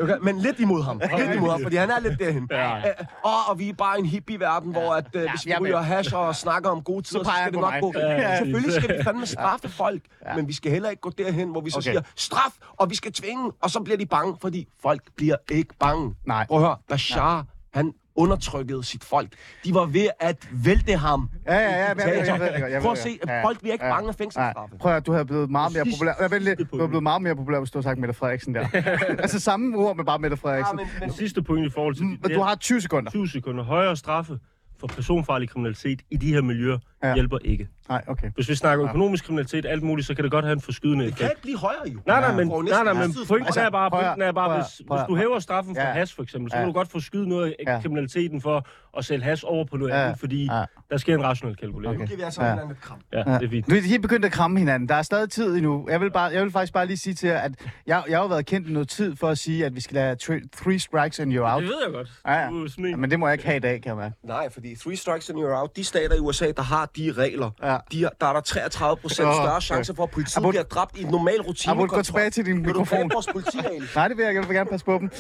[0.03, 1.01] Okay, men lidt imod ham.
[1.19, 2.49] Lidt imod ham, fordi han er lidt derhen.
[2.51, 2.77] Ja.
[2.79, 2.85] Øh,
[3.25, 5.85] og, og vi er bare en hippie-verden, hvor at, øh, hvis vi er ryger med.
[5.87, 7.81] hash og snakker om gode tider, så, peger skal det nok mig.
[7.81, 7.93] gå.
[7.97, 10.03] Ja, Selvfølgelig skal vi fandme straffe folk,
[10.37, 11.91] men vi skal heller ikke gå derhen, hvor vi så Okay.
[11.91, 15.75] siger straf, og vi skal tvinge, og så bliver de bange, fordi folk bliver ikke
[15.81, 16.15] bange.
[16.27, 16.47] Nej.
[16.47, 19.29] Prøv at høre, Bashar, han undertrykkede sit folk.
[19.65, 21.31] De var ved at vælte ham.
[21.47, 23.73] Ja, ja, ja, jeg, jeg, jeg, jeg ved Prøv ved at se, at folk bliver
[23.73, 24.77] ikke bange af fængselsstraffe.
[24.79, 26.13] Prøv at du havde blevet meget mere populær.
[26.21, 28.55] Jeg lidt, sidste du havde blevet meget mere populær, hvis du havde sagt Mette Frederiksen
[28.55, 28.69] der.
[29.25, 30.79] altså samme ord med bare Mette Frederiksen.
[30.79, 32.05] Ja, men, men, Den sidste point i forhold til...
[32.05, 33.11] Men du har 20 sekunder.
[33.11, 33.65] 20 sekunder.
[33.65, 34.39] Højere straffe
[34.81, 37.15] for personfarlig kriminalitet i de her miljøer Ja.
[37.15, 37.69] hjælper ikke.
[37.89, 38.31] Nej, okay.
[38.35, 41.17] Hvis vi snakker økonomisk kriminalitet, alt muligt, så kan det godt have en forskydende det
[41.17, 41.31] kan effekt.
[41.33, 41.99] ikke blive højere, jo.
[42.07, 45.01] Nej, nej, men, nej, nej, men pointen for- er bare, pointen er bare hvis, hvis
[45.09, 45.93] du hæver straffen for Ja.
[45.93, 46.63] hash, for eksempel, så Ja.
[46.63, 47.81] kan du godt få skyde noget af Ja.
[47.81, 48.67] kriminaliteten for
[48.99, 50.05] at sælge hash over på noget Ja.
[50.05, 50.65] andet, fordi Ja.
[50.91, 51.97] der sker en rationel kalkulering.
[51.99, 52.07] Nu Okay.
[52.07, 52.51] giver vi altså Ja.
[52.51, 52.99] hinanden et kram.
[53.13, 53.69] Ja, det er fint.
[53.69, 54.89] Nu er helt begyndt at kramme hinanden.
[54.89, 55.87] Der er stadig tid endnu.
[55.91, 57.53] Jeg vil, bare, jeg vil faktisk bare lige sige til jer, at
[57.87, 60.17] jeg, jeg har jo været kendt noget tid for at sige, at vi skal lade
[60.23, 61.63] tri- three strikes and you're out.
[61.63, 62.13] Det ved jeg godt.
[62.27, 62.97] Ja, ja.
[62.97, 64.15] Men det må jeg ikke have i dag, kan jeg mærke.
[64.25, 65.77] Nej, fordi three strikes and you're out.
[65.77, 67.79] De stater i USA, der har de regler, Ja.
[67.93, 69.61] de der er der 33 procent større okay.
[69.61, 71.73] chance for, at politiet Abud- bliver dræbt i en normal rutine.
[71.73, 73.11] Abud, gå tilbage til din Vil du mikrofon.
[73.15, 73.79] vores politi, Ali?
[73.97, 74.41] Nej, det vil jeg ikke.
[74.41, 75.11] Jeg vil gerne passe på dem.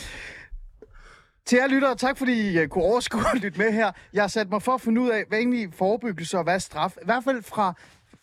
[1.47, 3.93] Til jer lyttere, tak fordi I øh, kunne overskue at lytte med her.
[4.13, 6.59] Jeg har sat mig for at finde ud af, hvad egentlig forebyggelse og hvad er
[6.59, 6.97] straf.
[7.03, 7.75] I hvert fald fra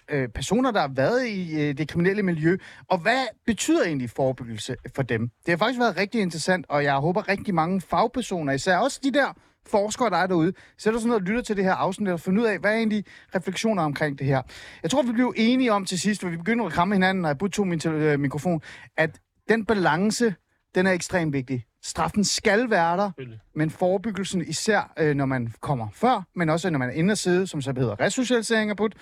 [0.09, 2.57] øh, personer, der har været i øh, det kriminelle miljø.
[2.89, 5.21] Og hvad betyder egentlig forebyggelse for dem?
[5.45, 9.11] Det har faktisk været rigtig interessant, og jeg håber rigtig mange fagpersoner, især også de
[9.13, 9.33] der
[9.67, 12.41] forskere, der er derude, sætter sig ned og lytter til det her afsnit og finder
[12.41, 13.05] ud af, hvad er egentlig
[13.35, 14.41] refleksioner omkring det her.
[14.83, 17.29] Jeg tror, vi blev enige om til sidst, hvor vi begynder at kramme hinanden, når
[17.29, 18.61] jeg tog min øh, mikrofon,
[18.97, 20.35] at den balance,
[20.75, 21.65] den er ekstremt vigtig.
[21.83, 23.11] Straffen skal være der,
[23.55, 27.17] men forebyggelsen, især øh, når man kommer før, men også når man er inde og
[27.17, 28.95] sidde, som så hedder resocialisering af put,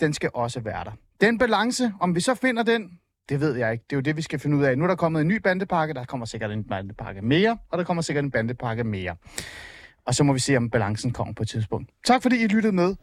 [0.00, 0.90] den skal også være der.
[1.20, 3.84] Den balance, om vi så finder den, det ved jeg ikke.
[3.90, 4.78] Det er jo det, vi skal finde ud af.
[4.78, 7.84] Nu er der kommet en ny bandepakke, der kommer sikkert en bandepakke mere, og der
[7.84, 9.16] kommer sikkert en bandepakke mere.
[10.06, 11.90] Og så må vi se, om balancen kommer på et tidspunkt.
[12.06, 12.94] Tak fordi I lyttede med.